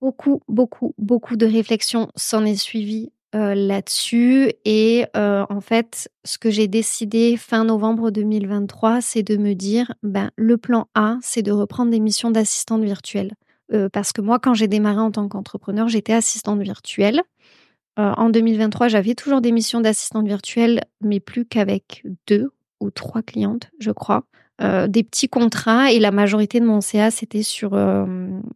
Beaucoup, 0.00 0.42
beaucoup, 0.46 0.94
beaucoup 0.98 1.36
de 1.36 1.46
réflexions 1.46 2.08
s'en 2.14 2.44
est 2.44 2.56
suivi 2.56 3.10
euh, 3.34 3.54
là-dessus. 3.54 4.52
Et 4.64 5.06
euh, 5.16 5.44
en 5.48 5.60
fait, 5.60 6.08
ce 6.24 6.38
que 6.38 6.50
j'ai 6.50 6.68
décidé 6.68 7.36
fin 7.36 7.64
novembre 7.64 8.10
2023, 8.10 9.00
c'est 9.00 9.24
de 9.24 9.36
me 9.36 9.54
dire, 9.54 9.92
ben, 10.02 10.30
le 10.36 10.58
plan 10.58 10.86
A, 10.94 11.16
c'est 11.22 11.42
de 11.42 11.50
reprendre 11.50 11.90
des 11.90 12.00
missions 12.00 12.30
d'assistante 12.30 12.82
virtuelle. 12.82 13.32
parce 13.92 14.12
que 14.12 14.20
moi, 14.20 14.38
quand 14.38 14.54
j'ai 14.54 14.68
démarré 14.68 15.00
en 15.00 15.10
tant 15.10 15.26
qu'entrepreneur, 15.28 15.88
j'étais 15.88 16.12
assistante 16.12 16.60
virtuelle. 16.60 17.22
Euh, 17.98 18.12
en 18.16 18.28
2023, 18.28 18.88
j'avais 18.88 19.14
toujours 19.14 19.40
des 19.40 19.52
missions 19.52 19.80
d'assistante 19.80 20.26
virtuelle, 20.26 20.82
mais 21.00 21.20
plus 21.20 21.46
qu'avec 21.46 22.04
deux 22.26 22.50
ou 22.80 22.90
trois 22.90 23.22
clientes, 23.22 23.70
je 23.78 23.90
crois. 23.90 24.24
Euh, 24.62 24.86
des 24.86 25.02
petits 25.02 25.28
contrats 25.28 25.92
et 25.92 25.98
la 25.98 26.10
majorité 26.10 26.60
de 26.60 26.64
mon 26.64 26.80
CA, 26.80 27.10
c'était 27.10 27.42
sur 27.42 27.74
euh, 27.74 28.06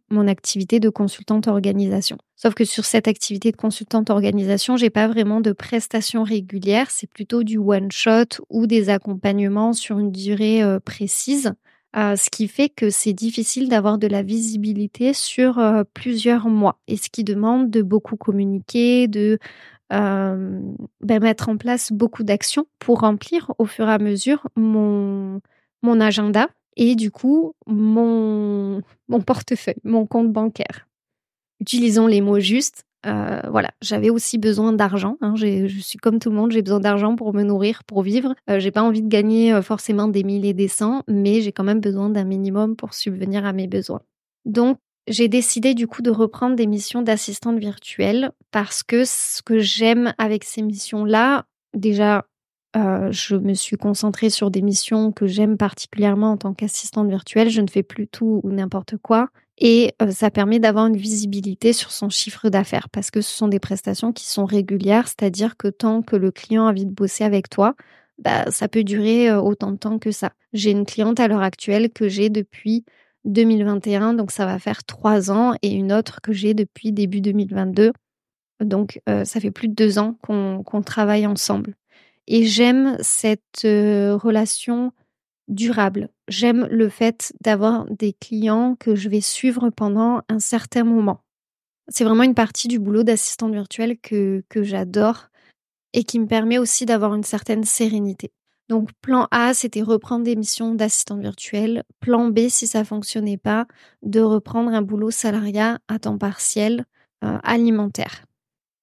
mon 0.09 0.27
activité 0.27 0.79
de 0.79 0.89
consultante 0.89 1.47
organisation. 1.47 2.17
Sauf 2.35 2.55
que 2.55 2.65
sur 2.65 2.85
cette 2.85 3.07
activité 3.07 3.51
de 3.51 3.57
consultante 3.57 4.09
organisation, 4.09 4.77
j'ai 4.77 4.89
pas 4.89 5.07
vraiment 5.07 5.41
de 5.41 5.51
prestations 5.51 6.23
régulières, 6.23 6.89
c'est 6.89 7.09
plutôt 7.09 7.43
du 7.43 7.57
one 7.59 7.91
shot 7.91 8.43
ou 8.49 8.65
des 8.65 8.89
accompagnements 8.89 9.73
sur 9.73 9.99
une 9.99 10.11
durée 10.11 10.63
précise. 10.83 11.53
Euh, 11.97 12.15
ce 12.15 12.29
qui 12.29 12.47
fait 12.47 12.69
que 12.69 12.89
c'est 12.89 13.11
difficile 13.11 13.67
d'avoir 13.67 13.97
de 13.97 14.07
la 14.07 14.23
visibilité 14.23 15.13
sur 15.13 15.59
euh, 15.59 15.83
plusieurs 15.93 16.47
mois 16.47 16.79
et 16.87 16.95
ce 16.95 17.09
qui 17.09 17.25
demande 17.25 17.69
de 17.69 17.81
beaucoup 17.81 18.15
communiquer, 18.15 19.09
de 19.09 19.39
euh, 19.91 20.61
ben, 21.01 21.21
mettre 21.21 21.49
en 21.49 21.57
place 21.57 21.91
beaucoup 21.91 22.23
d'actions 22.23 22.65
pour 22.79 23.01
remplir 23.01 23.51
au 23.57 23.65
fur 23.65 23.89
et 23.89 23.91
à 23.91 23.97
mesure 23.97 24.47
mon, 24.55 25.41
agenda 25.99 26.47
et 26.77 26.95
du 26.95 27.11
coup 27.11 27.55
mon 27.67 28.81
portefeuille, 29.25 29.75
mon 29.83 30.05
compte 30.05 30.31
bancaire. 30.31 30.87
Utilisons 31.59 32.07
les 32.07 32.21
mots 32.21 32.39
justes. 32.39 32.85
Euh, 33.05 33.41
voilà, 33.49 33.71
j'avais 33.81 34.09
aussi 34.09 34.37
besoin 34.37 34.73
d'argent. 34.73 35.17
Hein. 35.21 35.33
Je 35.35 35.67
suis 35.79 35.97
comme 35.97 36.19
tout 36.19 36.29
le 36.29 36.35
monde, 36.35 36.51
j'ai 36.51 36.61
besoin 36.61 36.79
d'argent 36.79 37.15
pour 37.15 37.33
me 37.33 37.43
nourrir, 37.43 37.83
pour 37.83 38.03
vivre. 38.03 38.35
Euh, 38.49 38.59
j'ai 38.59 38.71
pas 38.71 38.83
envie 38.83 39.01
de 39.01 39.07
gagner 39.07 39.53
euh, 39.53 39.61
forcément 39.61 40.07
des 40.07 40.23
milliers 40.23 40.49
et 40.49 40.53
des 40.53 40.67
cents, 40.67 41.03
mais 41.07 41.41
j'ai 41.41 41.51
quand 41.51 41.63
même 41.63 41.79
besoin 41.79 42.09
d'un 42.09 42.23
minimum 42.23 42.75
pour 42.75 42.93
subvenir 42.93 43.45
à 43.45 43.53
mes 43.53 43.67
besoins. 43.67 44.01
Donc, 44.45 44.77
j'ai 45.07 45.27
décidé 45.27 45.73
du 45.73 45.87
coup 45.87 46.03
de 46.03 46.11
reprendre 46.11 46.55
des 46.55 46.67
missions 46.67 47.01
d'assistante 47.01 47.57
virtuelle 47.57 48.31
parce 48.51 48.83
que 48.83 49.03
ce 49.03 49.41
que 49.41 49.57
j'aime 49.57 50.13
avec 50.19 50.43
ces 50.43 50.61
missions-là, 50.61 51.45
déjà, 51.73 52.25
euh, 52.75 53.11
je 53.11 53.35
me 53.35 53.53
suis 53.55 53.77
concentrée 53.77 54.29
sur 54.29 54.51
des 54.51 54.61
missions 54.61 55.11
que 55.11 55.25
j'aime 55.25 55.57
particulièrement 55.57 56.31
en 56.31 56.37
tant 56.37 56.53
qu'assistante 56.53 57.09
virtuelle. 57.09 57.49
Je 57.49 57.61
ne 57.61 57.67
fais 57.67 57.83
plus 57.83 58.07
tout 58.07 58.41
ou 58.43 58.51
n'importe 58.51 58.97
quoi. 58.97 59.29
Et 59.61 59.93
euh, 60.01 60.11
ça 60.11 60.31
permet 60.31 60.59
d'avoir 60.59 60.87
une 60.87 60.97
visibilité 60.97 61.71
sur 61.71 61.91
son 61.91 62.09
chiffre 62.09 62.49
d'affaires 62.49 62.89
parce 62.89 63.11
que 63.11 63.21
ce 63.21 63.33
sont 63.33 63.47
des 63.47 63.59
prestations 63.59 64.11
qui 64.11 64.27
sont 64.27 64.45
régulières, 64.45 65.07
c'est-à-dire 65.07 65.55
que 65.55 65.67
tant 65.67 66.01
que 66.01 66.15
le 66.15 66.31
client 66.31 66.65
a 66.65 66.71
envie 66.71 66.85
de 66.85 66.91
bosser 66.91 67.23
avec 67.23 67.47
toi, 67.47 67.75
bah, 68.17 68.49
ça 68.51 68.67
peut 68.67 68.83
durer 68.83 69.29
euh, 69.29 69.39
autant 69.39 69.71
de 69.71 69.77
temps 69.77 69.99
que 69.99 70.11
ça. 70.11 70.31
J'ai 70.51 70.71
une 70.71 70.85
cliente 70.85 71.19
à 71.19 71.27
l'heure 71.27 71.43
actuelle 71.43 71.91
que 71.91 72.09
j'ai 72.09 72.29
depuis 72.29 72.83
2021, 73.25 74.15
donc 74.15 74.31
ça 74.31 74.45
va 74.45 74.57
faire 74.59 74.83
trois 74.83 75.31
ans, 75.31 75.53
et 75.61 75.71
une 75.71 75.93
autre 75.93 76.21
que 76.21 76.33
j'ai 76.33 76.55
depuis 76.55 76.91
début 76.91 77.21
2022. 77.21 77.93
Donc 78.61 78.99
ça 79.07 79.39
fait 79.39 79.49
plus 79.49 79.67
de 79.67 79.73
deux 79.73 79.97
ans 79.97 80.17
qu'on 80.21 80.81
travaille 80.83 81.25
ensemble. 81.25 81.75
Et 82.27 82.45
j'aime 82.45 82.97
cette 83.01 83.65
euh, 83.65 84.15
relation 84.15 84.93
durable. 85.47 86.09
J'aime 86.31 86.65
le 86.71 86.87
fait 86.87 87.33
d'avoir 87.41 87.85
des 87.89 88.13
clients 88.13 88.77
que 88.79 88.95
je 88.95 89.09
vais 89.09 89.19
suivre 89.19 89.69
pendant 89.69 90.21
un 90.29 90.39
certain 90.39 90.85
moment. 90.85 91.25
C'est 91.89 92.05
vraiment 92.05 92.23
une 92.23 92.35
partie 92.35 92.69
du 92.69 92.79
boulot 92.79 93.03
d'assistante 93.03 93.51
virtuelle 93.51 93.97
que, 93.99 94.41
que 94.47 94.63
j'adore 94.63 95.27
et 95.91 96.05
qui 96.05 96.19
me 96.19 96.27
permet 96.27 96.57
aussi 96.57 96.85
d'avoir 96.85 97.15
une 97.15 97.25
certaine 97.25 97.65
sérénité. 97.65 98.31
Donc 98.69 98.91
plan 99.01 99.27
A, 99.31 99.53
c'était 99.53 99.81
reprendre 99.81 100.23
des 100.23 100.37
missions 100.37 100.73
d'assistante 100.73 101.19
virtuelle. 101.19 101.83
Plan 101.99 102.29
B, 102.29 102.47
si 102.47 102.65
ça 102.65 102.85
fonctionnait 102.85 103.35
pas, 103.35 103.67
de 104.01 104.21
reprendre 104.21 104.71
un 104.71 104.81
boulot 104.81 105.11
salariat 105.11 105.79
à 105.89 105.99
temps 105.99 106.17
partiel 106.17 106.85
euh, 107.25 107.39
alimentaire. 107.43 108.23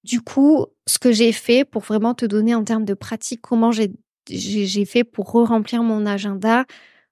Du 0.03 0.21
coup, 0.21 0.67
ce 0.85 0.99
que 0.99 1.11
j'ai 1.11 1.31
fait 1.31 1.65
pour 1.65 1.81
vraiment 1.81 2.13
te 2.13 2.27
donner 2.27 2.53
en 2.53 2.63
termes 2.63 2.85
de 2.85 2.93
pratique 2.93 3.41
comment 3.41 3.71
j'ai 3.71 4.85
fait 4.85 5.03
pour 5.03 5.31
re-remplir 5.31 5.81
mon 5.81 6.05
agenda, 6.05 6.65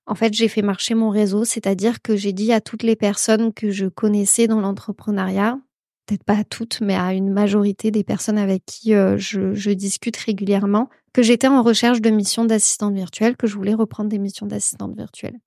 en 0.08 0.16
fait, 0.16 0.34
j'ai 0.34 0.48
fait 0.48 0.62
marcher 0.62 0.96
mon 0.96 1.10
réseau, 1.10 1.44
c'est-à-dire 1.44 2.02
que 2.02 2.16
j'ai 2.16 2.32
dit 2.32 2.54
à 2.54 2.62
toutes 2.62 2.84
les 2.84 2.96
personnes 2.96 3.54
que 3.54 3.72
je 3.72 3.88
connaissais 3.88 4.48
dans 4.48 4.62
l'entrepreneuriat, 4.62 5.60
peut-être 6.06 6.24
pas 6.24 6.38
à 6.38 6.44
toutes, 6.46 6.80
mais 6.80 6.96
à 6.96 7.14
une 7.14 7.30
majorité 7.30 7.92
des 7.92 8.06
personnes 8.06 8.38
avec 8.38 8.66
qui 8.66 8.94
euh, 8.94 9.18
je, 9.18 9.72
discute 9.72 10.16
régulièrement, 10.16 10.90
que 11.12 11.22
j'étais 11.22 11.48
en 11.48 11.62
recherche 11.62 12.00
de 12.00 12.10
missions 12.10 12.46
d'assistante 12.46 12.94
virtuelle, 12.94 13.36
que 13.36 13.48
je 13.48 13.56
voulais 13.56 13.74
reprendre 13.74 14.10
des 14.10 14.18
missions 14.18 14.46
d'assistante 14.46 14.96
virtuelle. 14.96 15.38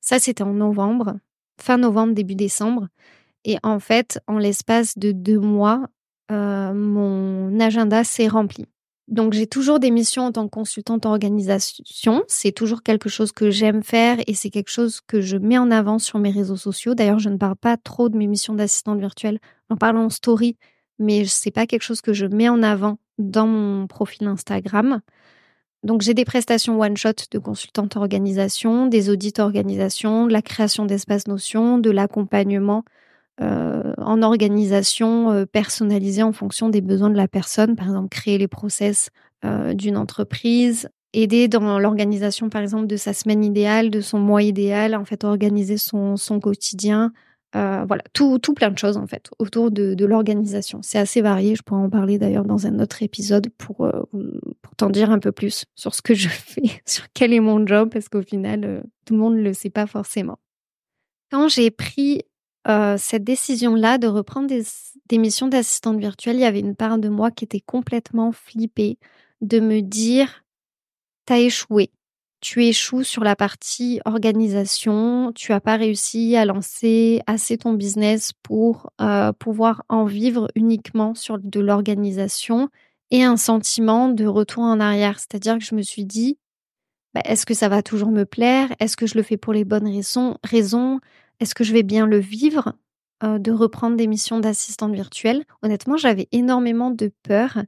Ça, 0.00 0.18
c'était 0.18 0.42
en 0.42 0.54
novembre, 0.54 1.16
fin 1.60 1.78
novembre, 1.78 2.12
début 2.12 2.34
décembre. 2.34 2.88
Et 3.44 3.58
en 3.62 3.78
fait, 3.78 4.18
en 4.26 4.38
l'espace 4.38 4.98
de 4.98 5.12
deux 5.12 5.38
mois, 5.38 5.86
euh, 6.32 6.74
mon 6.74 7.60
agenda 7.60 8.02
s'est 8.02 8.28
rempli. 8.28 8.66
Donc 9.10 9.32
j'ai 9.32 9.48
toujours 9.48 9.80
des 9.80 9.90
missions 9.90 10.22
en 10.26 10.32
tant 10.32 10.44
que 10.44 10.50
consultante 10.50 11.04
organisation. 11.04 12.22
C'est 12.28 12.52
toujours 12.52 12.84
quelque 12.84 13.08
chose 13.08 13.32
que 13.32 13.50
j'aime 13.50 13.82
faire 13.82 14.18
et 14.28 14.34
c'est 14.34 14.50
quelque 14.50 14.70
chose 14.70 15.00
que 15.00 15.20
je 15.20 15.36
mets 15.36 15.58
en 15.58 15.72
avant 15.72 15.98
sur 15.98 16.20
mes 16.20 16.30
réseaux 16.30 16.56
sociaux. 16.56 16.94
D'ailleurs, 16.94 17.18
je 17.18 17.28
ne 17.28 17.36
parle 17.36 17.56
pas 17.56 17.76
trop 17.76 18.08
de 18.08 18.16
mes 18.16 18.28
missions 18.28 18.54
d'assistante 18.54 19.00
virtuelle. 19.00 19.40
en 19.68 19.76
parlant 19.76 20.04
en 20.04 20.10
story, 20.10 20.56
mais 21.00 21.24
c'est 21.24 21.50
pas 21.50 21.66
quelque 21.66 21.82
chose 21.82 22.00
que 22.00 22.12
je 22.12 22.26
mets 22.26 22.48
en 22.48 22.62
avant 22.62 22.98
dans 23.18 23.46
mon 23.46 23.88
profil 23.88 24.28
Instagram. 24.28 25.00
Donc 25.82 26.02
j'ai 26.02 26.14
des 26.14 26.24
prestations 26.24 26.78
one 26.80 26.96
shot 26.96 27.10
de 27.30 27.38
consultante 27.38 27.96
organisation, 27.96 28.86
des 28.86 29.10
audits 29.10 29.32
organisation, 29.38 30.26
de 30.26 30.32
la 30.32 30.42
création 30.42 30.86
d'espaces 30.86 31.26
notions, 31.26 31.78
de 31.78 31.90
l'accompagnement 31.90 32.84
euh, 33.42 33.94
en 33.96 34.20
organisation 34.20 35.30
euh, 35.32 35.46
personnalisée 35.46 36.22
en 36.22 36.32
fonction 36.32 36.68
des 36.68 36.82
besoins 36.82 37.08
de 37.08 37.16
la 37.16 37.26
personne, 37.26 37.74
par 37.74 37.86
exemple 37.86 38.10
créer 38.10 38.36
les 38.36 38.48
process 38.48 39.08
euh, 39.46 39.72
d'une 39.72 39.96
entreprise, 39.96 40.90
aider 41.14 41.48
dans 41.48 41.78
l'organisation 41.78 42.50
par 42.50 42.60
exemple 42.60 42.86
de 42.86 42.96
sa 42.96 43.14
semaine 43.14 43.42
idéale, 43.42 43.88
de 43.88 44.02
son 44.02 44.18
mois 44.18 44.42
idéal, 44.42 44.94
en 44.94 45.06
fait 45.06 45.24
organiser 45.24 45.78
son, 45.78 46.16
quotidien, 46.42 47.12
voilà, 47.54 48.02
tout, 48.12 48.38
tout 48.38 48.52
plein 48.52 48.70
de 48.70 48.78
choses 48.78 48.98
en 48.98 49.06
fait 49.06 49.30
autour 49.38 49.70
de, 49.70 49.94
de 49.94 50.04
l'organisation. 50.04 50.80
C'est 50.82 50.98
assez 50.98 51.22
varié, 51.22 51.56
je 51.56 51.62
pourrais 51.62 51.80
en 51.80 51.90
parler 51.90 52.18
d'ailleurs 52.18 52.44
dans 52.44 52.66
un 52.66 52.78
autre 52.78 53.02
épisode 53.02 53.48
pour, 53.56 53.90
pour 54.62 54.76
t'en 54.76 54.90
dire 54.90 55.10
un 55.10 55.18
peu 55.18 55.32
plus 55.32 55.64
sur 55.74 55.94
ce 55.94 56.02
que 56.02 56.14
je 56.14 56.28
fais, 56.28 56.82
sur 56.86 57.06
quel 57.14 57.32
est 57.32 57.40
mon 57.40 57.66
job, 57.66 57.88
parce 57.90 58.10
qu'au 58.10 58.22
final, 58.22 58.84
tout 59.06 59.14
le 59.14 59.20
monde 59.20 59.36
ne 59.36 59.42
le 59.42 59.54
sait 59.54 59.70
pas 59.70 59.86
forcément. 59.86 60.38
Quand 61.30 61.48
j'ai 61.48 61.70
pris 61.70 62.22
euh, 62.70 62.96
cette 62.98 63.24
décision-là 63.24 63.98
de 63.98 64.06
reprendre 64.06 64.48
des, 64.48 65.18
missions 65.18 65.48
d'assistante 65.48 65.98
virtuelle, 65.98 66.36
il 66.36 66.42
y 66.42 66.44
avait 66.44 66.60
une 66.60 66.76
part 66.76 66.98
de 66.98 67.08
moi 67.08 67.30
qui 67.30 67.44
était 67.44 67.60
complètement 67.60 68.30
flippée 68.30 68.98
de 69.40 69.58
me 69.58 69.80
dire 69.80 70.44
t'as 71.26 71.38
échoué. 71.38 71.90
Tu 72.40 72.64
échoues 72.64 73.02
sur 73.02 73.24
la 73.24 73.36
partie 73.36 74.00
organisation, 74.04 75.32
tu 75.34 75.52
n'as 75.52 75.60
pas 75.60 75.76
réussi 75.76 76.36
à 76.36 76.44
lancer 76.44 77.20
assez 77.26 77.58
ton 77.58 77.74
business 77.74 78.32
pour 78.42 78.90
euh, 79.00 79.32
pouvoir 79.32 79.82
en 79.88 80.04
vivre 80.04 80.48
uniquement 80.54 81.14
sur 81.14 81.38
de 81.38 81.60
l'organisation 81.60 82.68
et 83.10 83.24
un 83.24 83.36
sentiment 83.36 84.08
de 84.08 84.26
retour 84.26 84.62
en 84.62 84.80
arrière. 84.80 85.18
C'est-à-dire 85.18 85.58
que 85.58 85.64
je 85.64 85.74
me 85.74 85.82
suis 85.82 86.04
dit, 86.04 86.38
bah, 87.14 87.22
est-ce 87.24 87.44
que 87.44 87.54
ça 87.54 87.68
va 87.68 87.82
toujours 87.82 88.10
me 88.10 88.24
plaire? 88.24 88.68
Est-ce 88.78 88.96
que 88.96 89.06
je 89.06 89.16
le 89.16 89.22
fais 89.22 89.36
pour 89.36 89.52
les 89.52 89.64
bonnes 89.64 89.88
raisons, 89.88 90.36
raisons? 90.44 91.00
Est-ce 91.40 91.54
que 91.54 91.64
je 91.64 91.72
vais 91.72 91.82
bien 91.82 92.06
le 92.06 92.18
vivre 92.18 92.74
de 93.22 93.50
reprendre 93.50 93.96
des 93.96 94.06
missions 94.06 94.40
d'assistante 94.40 94.94
virtuelle? 94.94 95.44
Honnêtement, 95.62 95.96
j'avais 95.96 96.28
énormément 96.32 96.90
de 96.90 97.12
peur 97.22 97.58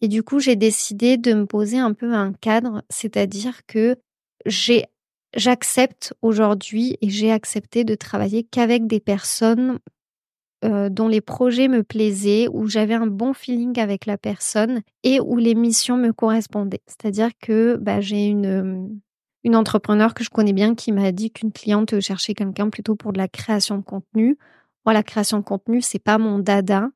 et 0.00 0.08
du 0.08 0.22
coup, 0.22 0.38
j'ai 0.40 0.56
décidé 0.56 1.16
de 1.16 1.32
me 1.32 1.46
poser 1.46 1.78
un 1.78 1.92
peu 1.92 2.12
un 2.12 2.32
cadre, 2.32 2.82
c'est-à-dire 2.90 3.64
que 3.66 3.96
j'accepte 5.34 6.14
aujourd'hui 6.22 6.96
et 7.00 7.08
j'ai 7.08 7.30
accepté 7.30 7.84
de 7.84 7.94
travailler 7.94 8.44
qu'avec 8.44 8.86
des 8.86 9.00
personnes 9.00 9.78
dont 10.62 11.06
les 11.06 11.20
projets 11.20 11.68
me 11.68 11.84
plaisaient, 11.84 12.48
où 12.48 12.66
j'avais 12.66 12.94
un 12.94 13.06
bon 13.06 13.32
feeling 13.32 13.78
avec 13.78 14.06
la 14.06 14.18
personne 14.18 14.82
et 15.04 15.20
où 15.20 15.36
les 15.36 15.54
missions 15.54 15.96
me 15.96 16.12
correspondaient. 16.12 16.82
C'est-à-dire 16.88 17.30
que 17.40 17.76
bah, 17.76 18.00
j'ai 18.00 18.26
une, 18.26 19.00
une 19.44 19.56
entrepreneur 19.56 20.14
que 20.14 20.24
je 20.24 20.30
connais 20.30 20.52
bien 20.52 20.74
qui 20.74 20.92
m'a 20.92 21.12
dit 21.12 21.30
qu'une 21.30 21.52
cliente 21.52 22.00
cherchait 22.00 22.34
quelqu'un 22.34 22.70
plutôt 22.70 22.96
pour 22.96 23.12
de 23.12 23.18
la 23.18 23.28
création 23.28 23.78
de 23.78 23.82
contenu. 23.82 24.36
Moi, 24.84 24.92
la 24.92 25.02
création 25.02 25.38
de 25.38 25.44
contenu, 25.44 25.80
c'est 25.80 25.98
pas 25.98 26.18
mon 26.18 26.38
dada. 26.38 26.88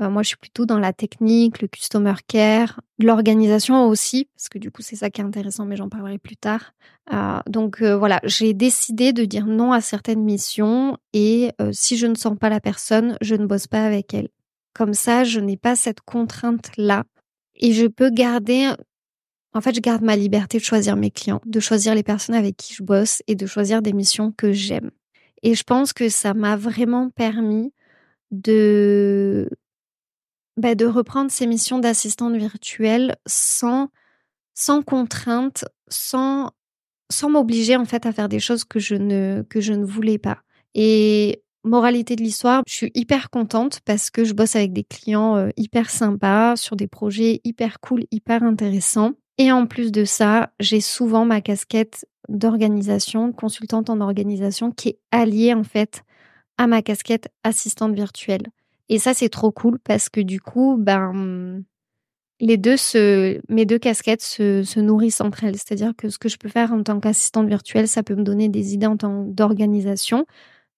Euh, 0.00 0.08
moi, 0.08 0.22
je 0.22 0.28
suis 0.28 0.36
plutôt 0.36 0.64
dans 0.64 0.78
la 0.78 0.92
technique, 0.92 1.60
le 1.60 1.68
customer 1.68 2.14
care, 2.26 2.80
l'organisation 2.98 3.86
aussi, 3.86 4.26
parce 4.34 4.48
que 4.48 4.58
du 4.58 4.70
coup, 4.70 4.80
c'est 4.80 4.96
ça 4.96 5.10
qui 5.10 5.20
est 5.20 5.24
intéressant, 5.24 5.66
mais 5.66 5.76
j'en 5.76 5.88
parlerai 5.88 6.18
plus 6.18 6.36
tard. 6.36 6.72
Euh, 7.12 7.40
donc 7.46 7.82
euh, 7.82 7.96
voilà, 7.96 8.20
j'ai 8.24 8.54
décidé 8.54 9.12
de 9.12 9.24
dire 9.24 9.46
non 9.46 9.72
à 9.72 9.80
certaines 9.80 10.22
missions 10.22 10.96
et 11.12 11.50
si 11.72 11.96
je 11.96 12.06
ne 12.06 12.14
sens 12.14 12.38
pas 12.38 12.48
la 12.48 12.60
personne, 12.60 13.16
je 13.20 13.34
ne 13.34 13.46
bosse 13.46 13.66
pas 13.66 13.84
avec 13.84 14.14
elle. 14.14 14.28
Comme 14.74 14.94
ça, 14.94 15.24
je 15.24 15.40
n'ai 15.40 15.58
pas 15.58 15.76
cette 15.76 16.00
contrainte-là 16.00 17.04
et 17.56 17.72
je 17.72 17.86
peux 17.86 18.10
garder 18.10 18.72
en 19.54 19.60
fait, 19.60 19.74
je 19.74 19.80
garde 19.80 20.02
ma 20.02 20.16
liberté 20.16 20.58
de 20.58 20.62
choisir 20.62 20.96
mes 20.96 21.10
clients, 21.10 21.40
de 21.44 21.60
choisir 21.60 21.94
les 21.94 22.02
personnes 22.02 22.34
avec 22.34 22.56
qui 22.56 22.74
je 22.74 22.82
bosse 22.82 23.22
et 23.26 23.34
de 23.34 23.46
choisir 23.46 23.82
des 23.82 23.92
missions 23.92 24.32
que 24.32 24.52
j'aime. 24.52 24.90
Et 25.42 25.54
je 25.54 25.62
pense 25.64 25.92
que 25.92 26.08
ça 26.08 26.34
m'a 26.34 26.56
vraiment 26.56 27.10
permis 27.10 27.72
de, 28.30 29.50
bah, 30.56 30.74
de 30.74 30.86
reprendre 30.86 31.30
ces 31.30 31.46
missions 31.46 31.78
d'assistante 31.78 32.34
virtuelle 32.34 33.16
sans, 33.26 33.88
sans 34.54 34.82
contrainte, 34.82 35.64
sans, 35.88 36.50
sans 37.10 37.28
m'obliger 37.28 37.76
en 37.76 37.84
fait 37.84 38.06
à 38.06 38.12
faire 38.12 38.28
des 38.28 38.40
choses 38.40 38.64
que 38.64 38.78
je 38.78 38.94
ne, 38.94 39.42
que 39.50 39.60
je 39.60 39.74
ne 39.74 39.84
voulais 39.84 40.18
pas. 40.18 40.38
Et 40.74 41.42
moralité 41.64 42.16
de 42.16 42.22
l'histoire, 42.22 42.62
je 42.66 42.74
suis 42.74 42.90
hyper 42.94 43.30
contente 43.30 43.80
parce 43.84 44.10
que 44.10 44.24
je 44.24 44.32
bosse 44.32 44.56
avec 44.56 44.72
des 44.72 44.84
clients 44.84 45.36
euh, 45.36 45.50
hyper 45.56 45.90
sympas 45.90 46.56
sur 46.56 46.76
des 46.76 46.88
projets 46.88 47.40
hyper 47.44 47.80
cool, 47.80 48.04
hyper 48.10 48.42
intéressants. 48.42 49.12
Et 49.38 49.50
en 49.50 49.66
plus 49.66 49.92
de 49.92 50.04
ça, 50.04 50.52
j'ai 50.60 50.80
souvent 50.80 51.24
ma 51.24 51.40
casquette 51.40 52.06
d'organisation, 52.28 53.32
consultante 53.32 53.90
en 53.90 54.00
organisation, 54.00 54.70
qui 54.70 54.90
est 54.90 54.98
alliée 55.10 55.54
en 55.54 55.64
fait 55.64 56.02
à 56.58 56.66
ma 56.66 56.82
casquette 56.82 57.28
assistante 57.42 57.94
virtuelle. 57.94 58.46
Et 58.88 58.98
ça, 58.98 59.14
c'est 59.14 59.28
trop 59.28 59.50
cool 59.50 59.78
parce 59.78 60.08
que 60.08 60.20
du 60.20 60.40
coup, 60.40 60.76
ben, 60.78 61.64
les 62.40 62.56
deux 62.56 62.76
se, 62.76 63.40
mes 63.48 63.64
deux 63.64 63.78
casquettes 63.78 64.22
se, 64.22 64.62
se 64.64 64.80
nourrissent 64.80 65.20
entre 65.20 65.44
elles. 65.44 65.56
C'est-à-dire 65.56 65.92
que 65.96 66.08
ce 66.08 66.18
que 66.18 66.28
je 66.28 66.36
peux 66.36 66.48
faire 66.48 66.72
en 66.72 66.82
tant 66.82 67.00
qu'assistante 67.00 67.48
virtuelle, 67.48 67.88
ça 67.88 68.02
peut 68.02 68.14
me 68.14 68.24
donner 68.24 68.48
des 68.48 68.74
idées 68.74 68.86
en 68.86 68.96
tant 68.96 69.24
d'organisation 69.24 70.26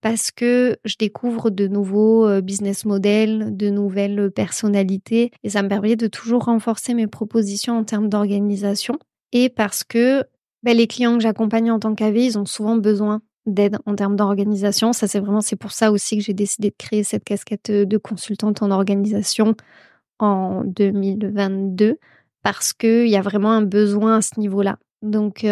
parce 0.05 0.31
que 0.31 0.77
je 0.85 0.97
découvre 0.99 1.49
de 1.49 1.67
nouveaux 1.67 2.29
euh, 2.29 2.43
business 2.43 2.85
models, 2.85 3.57
de 3.57 3.71
nouvelles 3.71 4.31
personnalités 4.31 5.31
et 5.43 5.49
ça 5.49 5.63
me 5.63 5.69
permet 5.69 5.97
de 5.97 6.09
toujours 6.09 6.45
renforcer 6.45 6.93
mes 6.93 7.07
propositions 7.07 7.79
en 7.79 7.85
termes 7.85 8.11
d'organisation 8.11 8.99
et 9.33 9.49
parce 9.49 9.83
que 9.83 10.23
ben, 10.63 10.77
les 10.77 10.87
clients 10.89 11.17
que 11.17 11.23
j'accompagne 11.23 11.71
en 11.71 11.79
tant 11.79 11.95
qu'AV, 11.95 12.19
ils 12.19 12.39
ont 12.39 12.45
souvent 12.45 12.77
besoin 12.77 13.23
d'aide 13.47 13.79
en 13.87 13.95
termes 13.95 14.15
d'organisation. 14.15 14.93
Ça, 14.93 15.09
c'est 15.09 15.21
vraiment, 15.21 15.41
c'est 15.41 15.57
pour 15.57 15.73
ça 15.73 15.91
aussi 15.91 16.19
que 16.19 16.23
j'ai 16.23 16.35
décidé 16.35 16.69
de 16.69 16.77
créer 16.77 17.03
cette 17.03 17.25
casquette 17.25 17.71
de 17.71 17.97
consultante 17.97 18.61
en 18.61 18.71
organisation 18.71 19.55
en 20.19 20.65
2022 20.67 21.97
parce 22.43 22.75
qu'il 22.75 23.09
y 23.09 23.17
a 23.17 23.23
vraiment 23.23 23.53
un 23.53 23.63
besoin 23.63 24.19
à 24.19 24.21
ce 24.21 24.39
niveau-là. 24.39 24.79
Donc, 25.01 25.47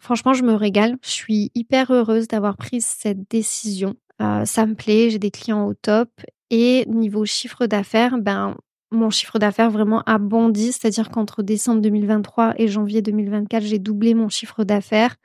franchement, 0.00 0.34
je 0.34 0.42
me 0.42 0.54
régale. 0.54 0.96
Je 1.02 1.10
suis 1.10 1.50
hyper 1.54 1.90
heureuse 1.90 2.28
d'avoir 2.28 2.56
pris 2.56 2.80
cette 2.80 3.30
décision. 3.30 3.94
Euh, 4.22 4.44
ça 4.44 4.66
me 4.66 4.74
plaît, 4.74 5.10
j'ai 5.10 5.18
des 5.18 5.30
clients 5.30 5.66
au 5.66 5.74
top. 5.74 6.10
Et 6.50 6.84
niveau 6.86 7.24
chiffre 7.24 7.66
d'affaires, 7.66 8.18
ben, 8.18 8.56
mon 8.92 9.10
chiffre 9.10 9.38
d'affaires 9.38 9.70
vraiment 9.70 10.02
a 10.06 10.18
bondi, 10.18 10.72
c'est-à-dire 10.72 11.10
qu'entre 11.10 11.42
décembre 11.42 11.80
2023 11.80 12.54
et 12.58 12.68
janvier 12.68 13.02
2024, 13.02 13.62
j'ai 13.64 13.78
doublé 13.78 14.14
mon 14.14 14.28
chiffre 14.28 14.64
d'affaires. 14.64 15.16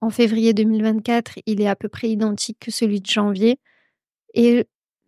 En 0.00 0.10
février 0.10 0.54
2024, 0.54 1.40
il 1.46 1.60
est 1.60 1.68
à 1.68 1.76
peu 1.76 1.88
près 1.88 2.08
identique 2.08 2.58
que 2.60 2.70
celui 2.70 3.00
de 3.00 3.06
janvier. 3.06 3.58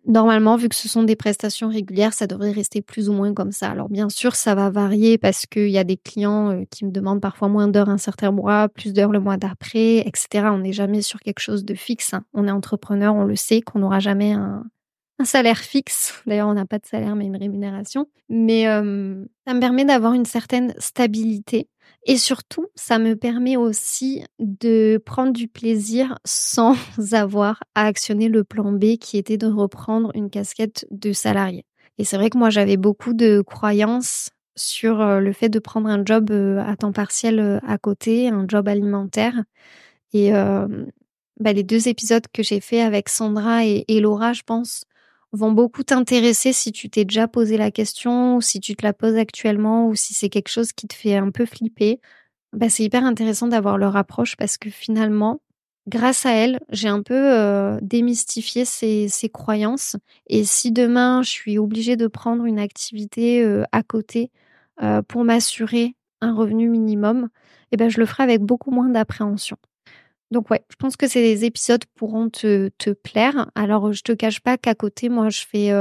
Normalement, 0.06 0.56
vu 0.56 0.68
que 0.68 0.74
ce 0.74 0.88
sont 0.88 1.04
des 1.04 1.14
prestations 1.14 1.68
régulières, 1.68 2.12
ça 2.12 2.26
devrait 2.26 2.50
rester 2.50 2.82
plus 2.82 3.08
ou 3.08 3.12
moins 3.12 3.32
comme 3.34 3.52
ça. 3.52 3.70
Alors 3.70 3.88
bien 3.88 4.08
sûr, 4.08 4.34
ça 4.34 4.56
va 4.56 4.68
varier 4.68 5.16
parce 5.16 5.46
qu'il 5.46 5.68
y 5.68 5.78
a 5.78 5.84
des 5.84 5.96
clients 5.96 6.50
euh, 6.50 6.64
qui 6.70 6.84
me 6.84 6.90
demandent 6.90 7.20
parfois 7.20 7.48
moins 7.48 7.68
d'heures 7.68 7.88
un 7.88 7.98
certain 7.98 8.32
mois, 8.32 8.68
plus 8.68 8.92
d'heures 8.92 9.12
le 9.12 9.20
mois 9.20 9.36
d'après, 9.36 9.98
etc. 9.98 10.48
On 10.50 10.58
n'est 10.58 10.72
jamais 10.72 11.02
sur 11.02 11.20
quelque 11.20 11.38
chose 11.38 11.64
de 11.64 11.74
fixe. 11.74 12.14
Hein. 12.14 12.24
On 12.34 12.48
est 12.48 12.50
entrepreneur, 12.50 13.14
on 13.14 13.24
le 13.24 13.36
sait 13.36 13.60
qu'on 13.60 13.78
n'aura 13.78 14.00
jamais 14.00 14.32
un, 14.32 14.64
un 15.22 15.24
salaire 15.24 15.58
fixe. 15.58 16.20
D'ailleurs, 16.26 16.48
on 16.48 16.54
n'a 16.54 16.66
pas 16.66 16.78
de 16.78 16.86
salaire, 16.86 17.14
mais 17.14 17.26
une 17.26 17.36
rémunération. 17.36 18.08
Mais 18.28 18.66
euh, 18.66 19.24
ça 19.46 19.54
me 19.54 19.60
permet 19.60 19.84
d'avoir 19.84 20.14
une 20.14 20.24
certaine 20.24 20.74
stabilité. 20.78 21.68
Et 22.04 22.16
surtout, 22.16 22.66
ça 22.74 22.98
me 22.98 23.14
permet 23.14 23.56
aussi 23.56 24.24
de 24.40 25.00
prendre 25.06 25.32
du 25.32 25.46
plaisir 25.46 26.18
sans 26.24 26.74
avoir 27.12 27.62
à 27.76 27.86
actionner 27.86 28.28
le 28.28 28.42
plan 28.42 28.72
B 28.72 28.96
qui 29.00 29.16
était 29.16 29.36
de 29.36 29.46
reprendre 29.46 30.10
une 30.14 30.28
casquette 30.28 30.86
de 30.90 31.12
salarié. 31.12 31.64
Et 31.98 32.04
c'est 32.04 32.16
vrai 32.16 32.28
que 32.28 32.38
moi, 32.38 32.50
j'avais 32.50 32.76
beaucoup 32.76 33.14
de 33.14 33.42
croyances 33.42 34.30
sur 34.56 35.00
euh, 35.00 35.20
le 35.20 35.32
fait 35.32 35.48
de 35.48 35.60
prendre 35.60 35.88
un 35.88 36.04
job 36.04 36.32
euh, 36.32 36.58
à 36.66 36.76
temps 36.76 36.92
partiel 36.92 37.60
à 37.64 37.78
côté, 37.78 38.28
un 38.28 38.44
job 38.48 38.66
alimentaire. 38.66 39.34
Et 40.14 40.32
bah, 41.40 41.54
les 41.54 41.62
deux 41.62 41.88
épisodes 41.88 42.26
que 42.34 42.42
j'ai 42.42 42.60
fait 42.60 42.82
avec 42.82 43.08
Sandra 43.08 43.64
et 43.64 44.00
Laura, 44.00 44.34
je 44.34 44.42
pense, 44.42 44.84
vont 45.32 45.52
beaucoup 45.52 45.82
t'intéresser 45.82 46.52
si 46.52 46.72
tu 46.72 46.90
t'es 46.90 47.04
déjà 47.04 47.26
posé 47.28 47.56
la 47.56 47.70
question 47.70 48.36
ou 48.36 48.40
si 48.40 48.60
tu 48.60 48.76
te 48.76 48.84
la 48.84 48.92
poses 48.92 49.16
actuellement 49.16 49.86
ou 49.86 49.94
si 49.94 50.14
c'est 50.14 50.28
quelque 50.28 50.50
chose 50.50 50.72
qui 50.72 50.86
te 50.86 50.94
fait 50.94 51.16
un 51.16 51.30
peu 51.30 51.46
flipper. 51.46 52.00
Bah, 52.52 52.68
c'est 52.68 52.84
hyper 52.84 53.04
intéressant 53.04 53.48
d'avoir 53.48 53.78
leur 53.78 53.96
approche 53.96 54.36
parce 54.36 54.58
que 54.58 54.68
finalement, 54.70 55.40
grâce 55.88 56.26
à 56.26 56.32
elle, 56.32 56.60
j'ai 56.70 56.88
un 56.88 57.02
peu 57.02 57.14
euh, 57.14 57.78
démystifié 57.80 58.64
ces, 58.64 59.30
croyances. 59.32 59.96
Et 60.28 60.44
si 60.44 60.70
demain, 60.70 61.22
je 61.22 61.30
suis 61.30 61.58
obligée 61.58 61.96
de 61.96 62.06
prendre 62.06 62.44
une 62.44 62.58
activité 62.58 63.42
euh, 63.42 63.64
à 63.72 63.82
côté 63.82 64.30
euh, 64.82 65.02
pour 65.02 65.24
m'assurer 65.24 65.96
un 66.20 66.34
revenu 66.34 66.68
minimum, 66.68 67.28
eh 67.72 67.76
ben, 67.76 67.88
je 67.88 67.98
le 67.98 68.06
ferai 68.06 68.22
avec 68.22 68.42
beaucoup 68.42 68.70
moins 68.70 68.88
d'appréhension. 68.88 69.56
Donc 70.32 70.50
ouais, 70.50 70.64
je 70.70 70.76
pense 70.76 70.96
que 70.96 71.06
ces 71.06 71.44
épisodes 71.44 71.84
pourront 71.94 72.30
te, 72.30 72.70
te 72.78 72.90
plaire. 72.90 73.50
Alors 73.54 73.92
je 73.92 74.02
te 74.02 74.12
cache 74.12 74.40
pas 74.40 74.56
qu'à 74.56 74.74
côté, 74.74 75.08
moi 75.08 75.28
je 75.28 75.44
fais... 75.48 75.72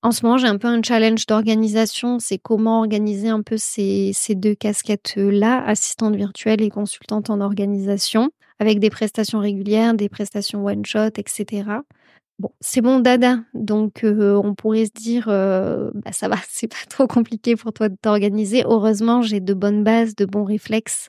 En 0.00 0.12
ce 0.12 0.24
moment, 0.24 0.38
j'ai 0.38 0.46
un 0.46 0.58
peu 0.58 0.68
un 0.68 0.80
challenge 0.80 1.26
d'organisation. 1.26 2.20
C'est 2.20 2.38
comment 2.38 2.78
organiser 2.78 3.28
un 3.28 3.42
peu 3.42 3.56
ces, 3.56 4.12
ces 4.14 4.36
deux 4.36 4.54
casquettes-là, 4.54 5.64
assistante 5.64 6.14
virtuelle 6.14 6.62
et 6.62 6.70
consultante 6.70 7.30
en 7.30 7.40
organisation, 7.40 8.30
avec 8.60 8.78
des 8.78 8.90
prestations 8.90 9.40
régulières, 9.40 9.94
des 9.94 10.08
prestations 10.08 10.64
one-shot, 10.64 11.10
etc. 11.16 11.64
Bon, 12.38 12.52
c'est 12.60 12.80
mon 12.80 13.00
dada, 13.00 13.40
donc 13.54 14.04
on 14.04 14.54
pourrait 14.54 14.86
se 14.86 14.92
dire, 14.94 15.26
bah 15.26 16.12
ça 16.12 16.28
va, 16.28 16.36
c'est 16.48 16.68
pas 16.68 16.86
trop 16.88 17.08
compliqué 17.08 17.56
pour 17.56 17.72
toi 17.72 17.88
de 17.88 17.96
t'organiser. 18.00 18.62
Heureusement, 18.64 19.22
j'ai 19.22 19.40
de 19.40 19.54
bonnes 19.54 19.82
bases, 19.82 20.14
de 20.14 20.26
bons 20.26 20.44
réflexes. 20.44 21.08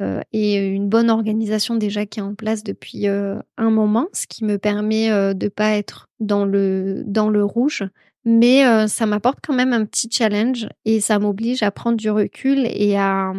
Euh, 0.00 0.20
et 0.32 0.56
une 0.56 0.88
bonne 0.88 1.10
organisation 1.10 1.76
déjà 1.76 2.06
qui 2.06 2.20
est 2.20 2.22
en 2.22 2.34
place 2.34 2.62
depuis 2.62 3.08
euh, 3.08 3.38
un 3.58 3.70
moment, 3.70 4.08
ce 4.12 4.26
qui 4.26 4.44
me 4.44 4.56
permet 4.56 5.10
euh, 5.10 5.34
de 5.34 5.48
pas 5.48 5.72
être 5.72 6.08
dans 6.20 6.44
le 6.44 7.02
dans 7.06 7.28
le 7.28 7.44
rouge. 7.44 7.84
Mais 8.26 8.86
ça 8.86 9.06
m'apporte 9.06 9.38
quand 9.42 9.54
même 9.54 9.72
un 9.72 9.86
petit 9.86 10.10
challenge 10.12 10.68
et 10.84 11.00
ça 11.00 11.18
m'oblige 11.18 11.62
à 11.62 11.70
prendre 11.70 11.96
du 11.96 12.10
recul 12.10 12.66
et 12.66 12.98
à 12.98 13.32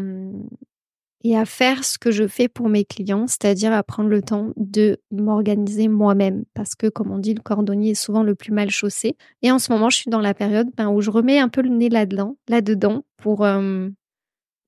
et 1.24 1.38
à 1.38 1.46
faire 1.46 1.84
ce 1.84 2.00
que 2.00 2.10
je 2.10 2.28
fais 2.28 2.48
pour 2.48 2.68
mes 2.68 2.84
clients, 2.84 3.28
c'est-à-dire 3.28 3.74
à 3.74 3.84
prendre 3.84 4.10
le 4.10 4.24
temps 4.24 4.54
de 4.58 4.98
m'organiser 5.12 5.88
moi-même. 5.88 6.46
Parce 6.56 6.74
que, 6.74 6.88
comme 6.88 7.12
on 7.12 7.20
dit, 7.20 7.36
le 7.36 7.42
cordonnier 7.42 7.92
est 7.92 7.94
souvent 7.94 8.24
le 8.24 8.34
plus 8.34 8.52
mal 8.52 8.72
chaussé. 8.72 9.18
Et 9.44 9.52
en 9.52 9.60
ce 9.60 9.72
moment, 9.72 9.92
je 9.92 9.98
suis 9.98 10.10
dans 10.10 10.20
la 10.20 10.34
période 10.34 10.70
ben, 10.76 10.90
où 10.90 11.00
je 11.00 11.12
remets 11.12 11.38
un 11.38 11.48
peu 11.48 11.62
le 11.62 11.70
nez 11.70 11.90
là-dedans, 11.90 12.38
là-dedans, 12.48 13.04
pour, 13.18 13.46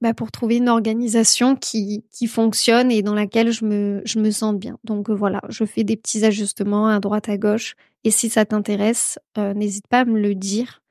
bah, 0.03 0.13
pour 0.13 0.31
trouver 0.31 0.57
une 0.57 0.67
organisation 0.67 1.55
qui, 1.55 2.03
fonctionne 2.27 2.91
et 2.91 3.01
dans 3.01 3.13
laquelle 3.13 3.53
je 3.53 3.63
me, 3.63 4.01
je 4.03 4.29
sens 4.31 4.53
bien. 4.53 4.77
Donc 4.83 5.09
euh, 5.09 5.13
voilà, 5.13 5.39
je 5.47 5.63
fais 5.63 5.85
des 5.85 5.95
petits 5.95 6.25
ajustements 6.25 6.89
à 6.89 6.99
droite, 6.99 7.29
à 7.29 7.37
gauche. 7.37 7.75
Et 8.03 8.11
si 8.11 8.27
ça 8.27 8.43
t'intéresse, 8.43 9.17
euh, 9.37 9.53
n'hésite 9.53 9.87
pas 9.87 10.01
à 10.01 10.05
me 10.05 10.19
le 10.19 10.35
dire. 10.35 10.81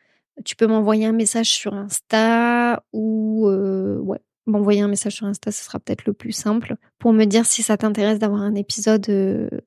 Tu 0.47 0.57
peux 0.57 0.67
m'envoyer 0.67 1.05
un 1.05 1.13
message 1.13 1.51
sur 1.51 1.75
Insta 1.75 2.83
ou 2.95 3.49
euh, 3.49 4.03
m'envoyer 4.47 4.81
un 4.81 4.89
message 4.89 5.17
sur 5.17 5.27
Insta, 5.27 5.53
ce 5.53 5.63
sera 5.63 5.79
peut-être 5.79 6.07
le 6.07 6.15
plus 6.15 6.33
simple 6.33 6.77
pour 6.99 7.13
me 7.13 7.27
dire 7.27 7.45
si 7.45 7.63
ça 7.63 7.77
t'intéresse 7.77 8.19
d'avoir 8.19 8.41
un 8.41 8.55
épisode 8.55 9.07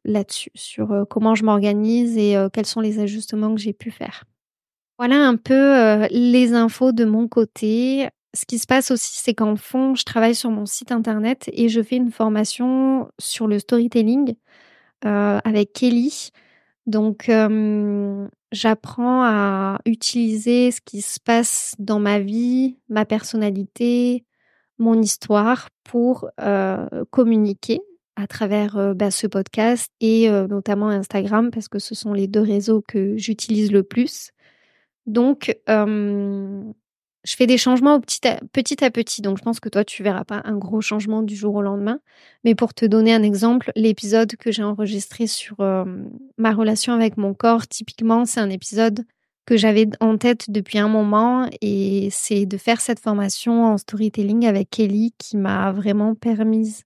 là-dessus, 0.05 0.49
sur 0.55 1.05
comment 1.07 1.35
je 1.35 1.45
m'organise 1.45 2.17
et 2.17 2.35
quels 2.51 2.65
sont 2.65 2.81
les 2.81 2.97
ajustements 2.97 3.53
que 3.53 3.61
j'ai 3.61 3.73
pu 3.73 3.91
faire. 3.91 4.23
Voilà 4.97 5.17
un 5.17 5.35
peu 5.35 6.07
les 6.09 6.53
infos 6.53 6.93
de 6.93 7.05
mon 7.05 7.27
côté 7.27 8.09
ce 8.35 8.45
qui 8.45 8.59
se 8.59 8.67
passe 8.67 8.91
aussi, 8.91 9.19
c'est 9.23 9.33
qu'en 9.33 9.55
fond, 9.55 9.95
je 9.95 10.03
travaille 10.03 10.35
sur 10.35 10.51
mon 10.51 10.65
site 10.65 10.91
internet 10.91 11.49
et 11.53 11.69
je 11.69 11.81
fais 11.81 11.95
une 11.95 12.11
formation 12.11 13.09
sur 13.17 13.47
le 13.47 13.59
storytelling 13.59 14.35
euh, 15.05 15.39
avec 15.43 15.73
Kelly. 15.73 16.31
Donc, 16.85 17.29
euh, 17.29 18.27
j'apprends 18.51 19.23
à 19.23 19.79
utiliser 19.85 20.71
ce 20.71 20.81
qui 20.81 21.01
se 21.01 21.19
passe 21.19 21.75
dans 21.79 21.99
ma 21.99 22.19
vie, 22.19 22.77
ma 22.89 23.05
personnalité, 23.05 24.25
mon 24.77 25.01
histoire 25.01 25.69
pour 25.83 26.29
euh, 26.41 27.05
communiquer 27.09 27.79
à 28.17 28.27
travers 28.27 28.95
bah, 28.95 29.11
ce 29.11 29.27
podcast 29.27 29.91
et 29.99 30.29
notamment 30.29 30.87
Instagram 30.87 31.51
parce 31.51 31.67
que 31.67 31.79
ce 31.79 31.95
sont 31.95 32.13
les 32.13 32.27
deux 32.27 32.41
réseaux 32.41 32.81
que 32.81 33.17
j'utilise 33.17 33.73
le 33.73 33.83
plus. 33.83 34.31
Donc, 35.05 35.53
je 37.25 37.35
fais 37.35 37.47
des 37.47 37.57
changements 37.57 37.99
petit 37.99 38.27
à, 38.27 38.39
petit. 38.91 39.21
Donc, 39.21 39.37
je 39.37 39.43
pense 39.43 39.59
que 39.59 39.69
toi, 39.69 39.83
tu 39.83 40.03
verras 40.03 40.23
pas 40.23 40.41
un 40.45 40.55
gros 40.55 40.81
changement 40.81 41.23
du 41.23 41.35
jour 41.35 41.55
au 41.55 41.61
lendemain. 41.61 41.99
Mais 42.43 42.55
pour 42.55 42.73
te 42.73 42.85
donner 42.85 43.13
un 43.13 43.23
exemple, 43.23 43.71
l'épisode 43.75 44.35
que 44.35 44.51
j'ai 44.51 44.63
enregistré 44.63 45.25
sur 45.27 45.59
euh, 45.59 45.85
ma 46.37 46.53
relation 46.53 46.93
avec 46.93 47.17
mon 47.17 47.33
corps, 47.33 47.67
typiquement, 47.67 48.25
c'est 48.25 48.39
un 48.39 48.49
épisode 48.49 49.05
que 49.45 49.57
j'avais 49.57 49.87
en 49.99 50.17
tête 50.17 50.49
depuis 50.49 50.77
un 50.77 50.87
moment 50.87 51.49
et 51.61 52.09
c'est 52.11 52.45
de 52.45 52.57
faire 52.57 52.81
cette 52.81 52.99
formation 52.99 53.65
en 53.65 53.77
storytelling 53.77 54.45
avec 54.45 54.69
Kelly 54.71 55.13
qui 55.17 55.37
m'a 55.37 55.71
vraiment 55.71 56.15
permise 56.15 56.83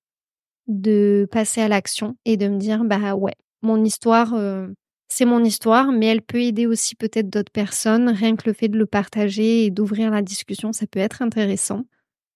de 0.67 1.27
passer 1.31 1.61
à 1.61 1.67
l'action 1.67 2.15
et 2.25 2.37
de 2.37 2.47
me 2.47 2.57
dire, 2.57 2.83
bah 2.83 3.15
ouais, 3.15 3.35
mon 3.61 3.83
histoire, 3.83 4.33
euh, 4.33 4.67
c'est 5.09 5.25
mon 5.25 5.43
histoire, 5.43 5.91
mais 5.91 6.05
elle 6.05 6.21
peut 6.21 6.41
aider 6.41 6.67
aussi 6.67 6.95
peut-être 6.95 7.29
d'autres 7.29 7.51
personnes. 7.51 8.09
Rien 8.09 8.35
que 8.35 8.43
le 8.47 8.53
fait 8.53 8.67
de 8.69 8.77
le 8.77 8.85
partager 8.85 9.65
et 9.65 9.71
d'ouvrir 9.71 10.11
la 10.11 10.21
discussion, 10.21 10.71
ça 10.71 10.85
peut 10.87 10.99
être 10.99 11.21
intéressant. 11.21 11.85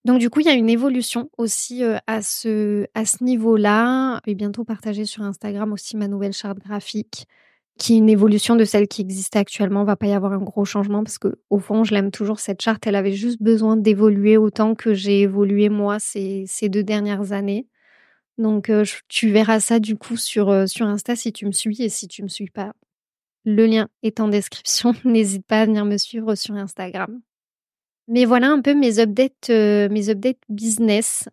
Donc 0.06 0.20
du 0.20 0.30
coup, 0.30 0.42
il 0.42 0.48
y 0.48 0.50
a 0.50 0.54
une 0.54 0.70
évolution 0.70 1.30
aussi 1.38 1.84
euh, 1.84 1.98
à 2.08 2.22
ce, 2.22 2.86
à 2.94 3.06
ce 3.06 3.24
niveau-là. 3.24 4.20
Je 4.26 4.32
vais 4.32 4.36
bientôt 4.36 4.66
partager 4.66 5.06
sur 5.06 5.24
Instagram 5.24 5.72
aussi 5.72 5.96
ma 5.96 6.08
nouvelle 6.08 6.34
charte 6.34 6.60
graphique, 6.60 7.26
qui 7.80 7.94
est 7.94 7.98
une 8.00 8.10
évolution 8.10 8.56
de 8.56 8.66
celle 8.66 8.88
qui 8.88 9.02
existe 9.02 9.36
actuellement. 9.38 9.84
Il 9.84 9.88
va 9.88 9.96
pas 9.96 10.08
y 10.08 10.14
avoir 10.14 10.34
un 10.34 10.40
gros 10.40 10.66
changement 10.66 11.04
parce 11.04 11.20
que 11.20 11.40
au 11.50 11.60
fond, 11.60 11.86
je 11.86 11.94
l'aime 11.94 12.12
toujours 12.12 12.40
cette 12.40 12.62
charte. 12.62 12.86
Elle 12.86 12.96
avait 12.96 13.14
juste 13.14 13.42
besoin 13.42 13.78
d'évoluer 13.78 14.36
autant 14.36 14.76
que 14.76 14.94
j'ai 14.94 15.22
évolué 15.22 15.70
moi 15.70 16.00
ces, 16.00 16.44
ces 16.48 16.70
deux 16.70 16.84
dernières 16.84 17.32
années. 17.32 17.68
Donc, 18.38 18.72
tu 19.08 19.32
verras 19.32 19.60
ça 19.60 19.80
du 19.80 19.96
coup 19.96 20.17
sur, 20.17 20.50
Insta 20.52 21.15
si 21.15 21.32
tu 21.32 21.46
me 21.46 21.52
suis 21.52 21.82
et 21.82 21.89
si 21.89 22.08
tu 22.08 22.24
me 22.24 22.28
suis 22.28 22.50
pas. 22.50 22.74
Le 23.46 23.65
lien 23.65 23.89
est 24.02 24.19
en 24.19 24.28
description. 24.28 24.93
N'hésite 25.06 25.46
pas 25.46 25.62
à 25.62 25.65
venir 25.65 25.86
me 25.86 25.98
suivre 25.98 26.36
sur 26.36 26.56
Instagram. 26.56 27.22
Mais 28.08 28.26
voilà 28.26 28.50
un 28.50 28.62
peu 28.62 28.74
mes 28.74 29.00
updates, 29.00 29.50
business. 30.50 31.30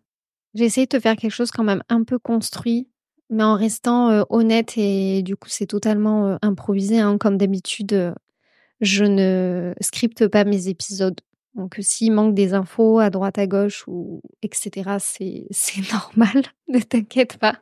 J'ai 0.53 0.67
de 0.67 0.85
te 0.85 0.99
faire 0.99 1.15
quelque 1.15 1.31
chose 1.31 1.51
quand 1.51 1.63
même 1.63 1.83
un 1.89 2.03
peu 2.03 2.19
construit, 2.19 2.89
mais 3.29 3.43
en 3.43 3.55
restant 3.55 4.25
honnête 4.29 4.73
et 4.77 5.21
du 5.23 5.35
coup 5.35 5.49
c'est 5.49 5.65
totalement 5.65 6.37
improvisé. 6.41 6.99
Hein. 6.99 7.17
Comme 7.17 7.37
d'habitude, 7.37 8.13
je 8.81 9.05
ne 9.05 9.73
scripte 9.79 10.27
pas 10.27 10.43
mes 10.43 10.67
épisodes. 10.67 11.19
Donc, 11.55 11.77
s'il 11.79 12.13
manque 12.13 12.33
des 12.33 12.53
infos 12.53 12.99
à 12.99 13.09
droite, 13.09 13.37
à 13.37 13.47
gauche, 13.47 13.83
ou 13.87 14.21
etc., 14.41 14.97
c'est, 14.99 15.91
normal, 15.91 16.43
ne 16.69 16.79
t'inquiète 16.79 17.37
pas. 17.37 17.59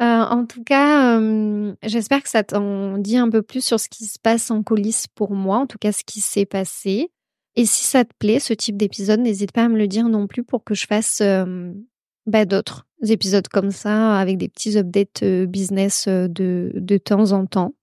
en 0.00 0.44
tout 0.46 0.62
cas, 0.64 1.18
j'espère 1.82 2.22
que 2.22 2.28
ça 2.28 2.42
t'en 2.44 2.98
dit 2.98 3.16
un 3.16 3.30
peu 3.30 3.42
plus 3.42 3.64
sur 3.64 3.80
ce 3.80 3.88
qui 3.88 4.04
se 4.04 4.18
passe 4.18 4.50
en 4.50 4.62
coulisses 4.62 5.06
pour 5.06 5.32
moi, 5.32 5.58
en 5.58 5.66
tout 5.66 5.78
cas 5.78 5.92
ce 5.92 6.04
qui 6.04 6.20
s'est 6.20 6.46
passé. 6.46 7.10
Et 7.56 7.66
si 7.66 7.84
ça 7.84 8.04
te 8.04 8.12
plaît, 8.18 8.40
ce 8.40 8.52
type 8.52 8.76
d'épisode, 8.76 9.20
n'hésite 9.20 9.52
pas 9.52 9.64
à 9.64 9.68
me 9.68 9.78
le 9.78 9.86
dire 9.86 10.08
non 10.08 10.26
plus 10.26 10.42
pour 10.42 10.64
que 10.64 10.74
je 10.74 10.86
fasse 10.86 11.22
bah, 12.26 12.44
d'autres 12.44 12.86
épisodes 13.02 13.48
comme 13.48 13.70
ça, 13.70 14.18
avec 14.18 14.36
des 14.36 14.48
petits 14.48 14.76
updates 14.76 15.24
business 15.46 16.08
de, 16.08 16.72
de 16.74 16.98
temps 16.98 17.32
en 17.32 17.46
temps. 17.46 17.74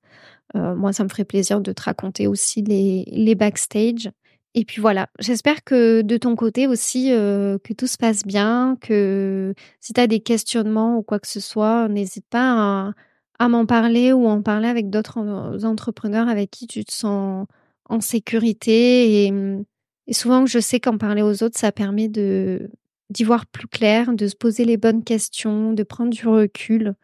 moi, 0.54 0.94
ça 0.94 1.04
me 1.04 1.10
ferait 1.10 1.26
plaisir 1.26 1.60
de 1.62 1.72
te 1.72 1.82
raconter 1.82 2.28
aussi 2.28 2.62
les, 2.62 3.06
les 3.08 3.34
backstage. 3.34 4.12
Et 4.54 4.66
puis 4.66 4.82
voilà, 4.82 5.08
j'espère 5.20 5.64
que 5.64 6.02
de 6.02 6.18
ton 6.18 6.36
côté 6.36 6.68
aussi, 6.68 7.08
que 7.10 7.74
tout 7.78 7.88
se 7.88 7.98
passe 7.98 8.24
bien, 8.24 8.78
que 8.82 9.54
si 9.80 9.94
tu 9.94 10.02
as 10.02 10.08
des 10.08 10.20
questionnements 10.20 10.98
ou 10.98 11.04
quoi 11.04 11.20
que 11.20 11.28
ce 11.28 11.40
soit, 11.40 11.88
n'hésite 11.88 12.26
pas 12.30 12.94
à, 13.40 13.50
m'en 13.50 13.66
parler 13.66 14.12
ou 14.14 14.28
en 14.28 14.42
parler 14.42 14.68
avec 14.68 14.90
d'autres 14.90 15.66
entrepreneurs 15.66 16.28
avec 16.28 16.52
qui 16.52 16.68
tu 16.68 16.84
te 16.86 16.92
sens 16.94 17.48
en 17.90 18.02
sécurité. 18.02 19.26
Et, 19.26 19.32
mmh, 19.32 19.64
et 20.08 20.14
souvent, 20.14 20.46
je 20.46 20.60
sais 20.60 20.80
qu'en 20.80 20.98
parler 20.98 21.22
aux 21.22 21.44
autres, 21.44 21.58
ça 21.58 21.72
permet 21.72 22.10
de 22.10 22.70
d'y 23.12 23.24
voir 23.24 23.46
plus 23.46 23.68
clair, 23.68 24.14
de 24.14 24.28
se 24.28 24.36
poser 24.36 24.66
les 24.66 24.78
bonnes 24.78 25.04
questions, 25.04 25.74
de 25.74 25.84
prendre 25.84 26.12
du 26.12 26.28
recul. 26.28 26.96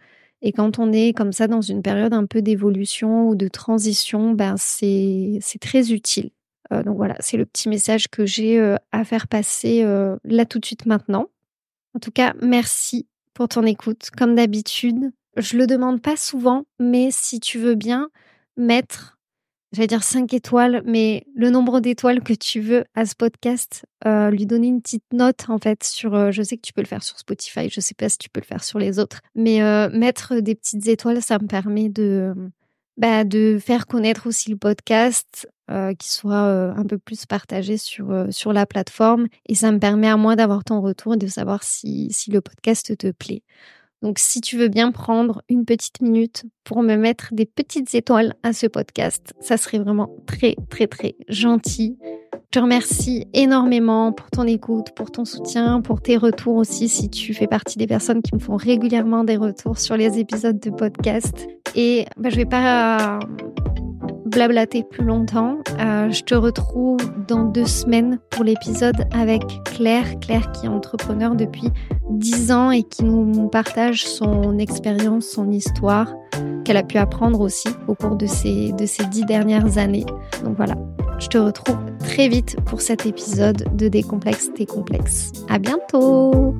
Et 0.42 0.52
quand 0.54 0.80
on 0.80 0.94
est 0.94 1.14
comme 1.16 1.34
ça 1.34 1.48
dans 1.48 1.62
une 1.62 1.82
période 1.82 2.14
un 2.14 2.26
peu 2.26 2.42
d'évolution 2.42 3.30
ou 3.30 3.36
de 3.36 3.48
transition, 3.48 4.34
ben 4.34 4.56
c'est 4.58 5.40
très 5.62 5.92
utile. 5.92 6.32
Euh, 6.74 6.84
donc 6.84 6.98
voilà, 6.98 7.16
c'est 7.20 7.38
le 7.38 7.46
petit 7.46 7.70
message 7.70 8.08
que 8.08 8.26
j'ai 8.26 8.60
euh, 8.60 8.76
à 8.92 9.04
faire 9.04 9.28
passer 9.28 9.84
euh, 9.84 10.18
là 10.24 10.46
tout 10.46 10.60
de 10.60 10.66
suite 10.66 10.86
maintenant. 10.86 11.28
En 11.96 12.00
tout 12.00 12.12
cas, 12.12 12.34
merci 12.42 13.08
pour 13.34 13.48
ton 13.48 13.64
écoute. 13.64 14.10
Comme 14.16 14.36
d'habitude, 14.36 15.12
je 15.38 15.58
le 15.58 15.68
demande 15.68 16.02
pas 16.02 16.18
souvent, 16.18 16.66
mais 16.80 17.10
si 17.12 17.40
tu 17.40 17.60
veux 17.60 17.76
bien 17.76 18.10
mettre 18.56 19.16
j'allais 19.74 19.88
dire 19.88 20.04
5 20.04 20.34
étoiles, 20.34 20.82
mais 20.86 21.26
le 21.36 21.50
nombre 21.50 21.82
d'étoiles 21.82 22.24
que 22.24 22.34
tu 22.34 22.62
veux 22.62 22.86
à 22.96 23.06
ce 23.06 23.16
podcast, 23.16 23.86
lui 24.06 24.46
donner 24.46 24.68
une 24.68 24.82
petite 24.82 25.04
note 25.12 25.50
en 25.50 25.58
fait 25.58 25.84
sur, 25.84 26.32
je 26.32 26.42
sais 26.42 26.56
que 26.56 26.62
tu 26.62 26.72
peux 26.72 26.82
le 26.82 26.88
faire 26.88 27.04
sur 27.04 27.20
Spotify, 27.20 27.70
je 27.70 27.82
sais 27.82 27.94
pas 27.94 28.08
si 28.08 28.18
tu 28.18 28.30
peux 28.30 28.40
le 28.40 28.46
faire 28.46 28.64
sur 28.64 28.80
les 28.80 28.98
autres, 28.98 29.20
mais 29.36 29.60
mettre 29.90 30.40
des 30.40 30.56
petites 30.56 30.88
étoiles, 30.88 31.22
ça 31.22 31.38
me 31.38 31.48
permet 31.48 31.90
de, 31.90 32.34
bah, 32.96 33.26
de 33.26 33.60
faire 33.60 33.88
connaître 33.88 34.28
aussi 34.28 34.50
le 34.50 34.58
podcast, 34.58 35.48
qui 35.98 36.10
soit 36.10 36.74
un 36.76 36.84
peu 36.86 36.98
plus 36.98 37.26
partagé 37.26 37.78
sur, 37.78 38.26
sur 38.30 38.54
la 38.54 38.66
plateforme, 38.66 39.28
et 39.48 39.56
ça 39.56 39.72
me 39.72 39.80
permet 39.80 40.08
à 40.08 40.18
moi 40.18 40.36
d'avoir 40.36 40.64
ton 40.64 40.82
retour 40.82 41.16
et 41.16 41.18
de 41.18 41.28
savoir 41.28 41.64
si, 41.64 42.08
si 42.12 42.32
le 42.32 42.42
podcast 42.42 42.98
te 42.98 43.12
plaît. 43.12 43.44
Donc 44.02 44.20
si 44.20 44.42
tu 44.42 44.58
veux 44.58 44.68
bien 44.68 44.92
prendre 44.92 45.42
une 45.50 45.66
petite 45.66 46.02
minute 46.02 46.46
pour 46.64 46.84
me 46.84 46.96
mettre 46.96 47.30
des 47.32 47.46
petites 47.46 47.96
étoiles 47.96 48.36
à 48.44 48.54
ce 48.54 48.68
podcast, 48.68 49.34
ça 49.40 49.58
serait 49.58 49.80
vraiment 49.80 50.16
très 50.28 50.56
très 50.70 50.88
très 50.88 51.16
gentil. 51.28 51.98
Je 52.34 52.38
te 52.52 52.60
remercie 52.60 53.26
énormément 53.34 54.14
pour 54.14 54.30
ton 54.30 54.44
écoute, 54.44 54.92
pour 54.96 55.12
ton 55.12 55.26
soutien, 55.26 55.82
pour 55.82 56.02
tes 56.02 56.16
retours 56.16 56.56
aussi 56.56 56.88
si 56.90 57.10
tu 57.10 57.34
fais 57.34 57.48
partie 57.48 57.78
des 57.78 57.88
personnes 57.88 58.22
qui 58.22 58.36
me 58.36 58.40
font 58.40 58.56
régulièrement 58.56 59.24
des 59.24 59.36
retours 59.36 59.80
sur 59.80 59.98
les 59.98 60.20
épisodes 60.20 60.60
de 60.60 60.70
podcast. 60.70 61.48
Et 61.76 62.06
bah, 62.18 62.30
je 62.30 62.36
vais 62.36 62.46
pas 62.46 63.20
blablater 64.28 64.84
plus 64.84 65.04
longtemps. 65.04 65.58
Euh, 65.80 66.10
je 66.10 66.24
te 66.24 66.36
retrouve 66.36 67.00
dans 67.28 67.44
deux 67.44 67.66
semaines 67.66 68.20
pour 68.30 68.44
l'épisode 68.44 69.06
avec 69.12 69.42
Claire. 69.66 70.20
Claire 70.20 70.52
qui 70.52 70.66
est 70.66 70.70
entrepreneur 70.70 71.36
depuis 71.36 71.70
10 72.10 72.52
ans 72.52 72.72
et 72.72 72.84
qui 72.84 73.04
nous 73.04 73.48
partage 73.48 74.06
son 74.06 74.58
expérience, 74.60 75.26
son 75.26 75.52
histoire 75.52 76.14
qu'elle 76.64 76.78
a 76.78 76.84
pu 76.84 76.98
apprendre 76.98 77.40
aussi 77.40 77.70
au 77.88 77.96
cours 77.96 78.16
de 78.16 78.26
ces, 78.26 78.72
de 78.74 78.86
ces 78.86 79.06
10 79.06 79.26
dernières 79.26 79.78
années. 79.78 80.06
Donc 80.44 80.56
voilà, 80.58 80.76
je 81.20 81.28
te 81.28 81.38
retrouve 81.38 81.78
très 82.00 82.28
vite 82.28 82.58
pour 82.66 82.82
cet 82.82 83.06
épisode 83.06 83.66
de 83.76 83.88
Décomplexe 83.88 84.50
tes 84.54 84.66
complexes. 84.66 85.32
À 85.50 85.60
bientôt! 85.60 86.56